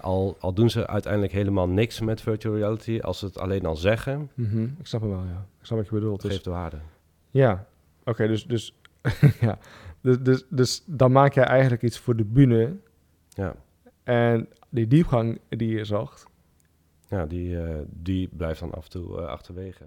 [0.00, 3.76] Al, al doen ze uiteindelijk helemaal niks met virtual reality, als ze het alleen al
[3.76, 4.30] zeggen,
[4.78, 5.46] Ik snap hem wel, ja.
[5.60, 6.12] Ik snap wat je bedoelt.
[6.12, 6.76] het Dus, geeft waarde.
[7.30, 7.66] ja,
[8.04, 8.74] oké, dus, dus,
[9.40, 9.58] ja.
[10.00, 12.76] Dus, dus, dus dan maak jij eigenlijk iets voor de bühne.
[13.28, 13.54] Ja,
[14.02, 16.26] En die diepgang die je zocht,
[17.08, 17.56] ja die,
[17.88, 19.84] die blijft dan af en toe eh, achterwege.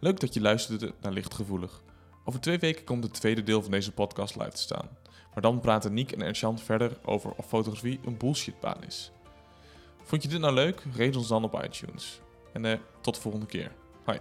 [0.00, 1.82] Leuk dat je luisterde naar Lichtgevoelig.
[2.24, 4.88] Over twee weken komt het tweede deel van deze podcast live te staan.
[5.34, 9.10] Maar dan praten Niek en Ernst-Jan verder over of fotografie een bullshitbaan is.
[10.02, 10.82] Vond je dit nou leuk?
[10.96, 12.20] Rate ons dan op iTunes.
[12.52, 13.72] En eh, tot de volgende keer.
[14.04, 14.20] Hoi.